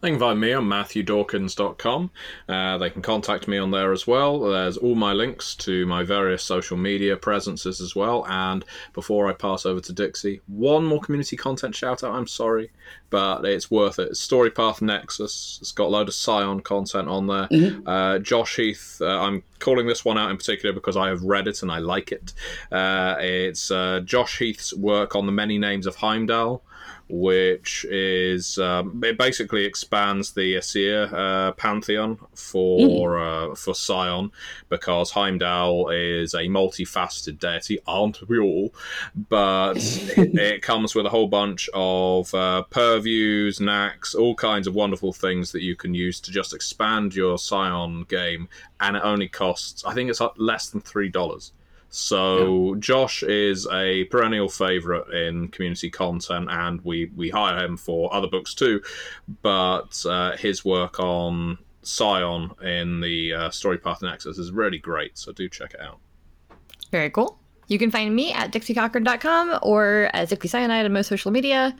[0.00, 2.10] They can find me on MatthewDawkins.com.
[2.48, 4.40] Uh, they can contact me on there as well.
[4.40, 8.26] There's all my links to my various social media presences as well.
[8.28, 12.14] And before I pass over to Dixie, one more community content shout out.
[12.14, 12.70] I'm sorry,
[13.10, 14.08] but it's worth it.
[14.08, 15.58] It's Storypath Nexus.
[15.60, 17.48] It's got a load of Scion content on there.
[17.48, 17.88] Mm-hmm.
[17.88, 21.48] Uh, Josh Heath, uh, I'm calling this one out in particular because I have read
[21.48, 22.32] it and I like it.
[22.70, 26.62] Uh, it's uh, Josh Heath's work on the many names of Heimdall
[27.08, 32.80] which is um, it basically expands the Aesir uh, pantheon for
[33.16, 33.52] mm.
[33.52, 34.30] uh, for Scion
[34.68, 38.74] because Heimdall is a multifaceted deity, aren't we all?
[39.28, 44.74] But it, it, comes with a whole bunch of uh, purviews, knacks, all kinds of
[44.74, 48.48] wonderful things that you can use to just expand your Scion game,
[48.80, 51.52] and it only costs I think it's less than three dollars.
[51.90, 52.80] So yeah.
[52.80, 58.28] Josh is a perennial favourite in community content, and we we hire him for other
[58.28, 58.82] books too.
[59.42, 65.16] But uh, his work on Scion in the uh, Storypath Nexus is really great.
[65.16, 65.98] So do check it out.
[66.90, 67.38] Very cool.
[67.68, 71.76] You can find me at dixiecochran.com or at Dixie Cyanide on most social media.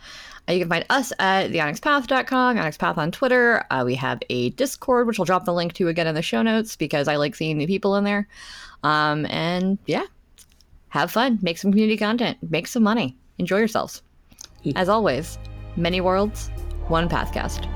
[0.48, 3.64] Uh, you can find us at theonyxpath.com, onyxpath on Twitter.
[3.70, 6.42] Uh, we have a Discord, which I'll drop the link to again in the show
[6.42, 8.28] notes because I like seeing new people in there.
[8.82, 10.04] Um, and yeah,
[10.88, 14.02] have fun, make some community content, make some money, enjoy yourselves.
[14.76, 15.38] As always,
[15.76, 16.50] many worlds,
[16.88, 17.66] one pathcast.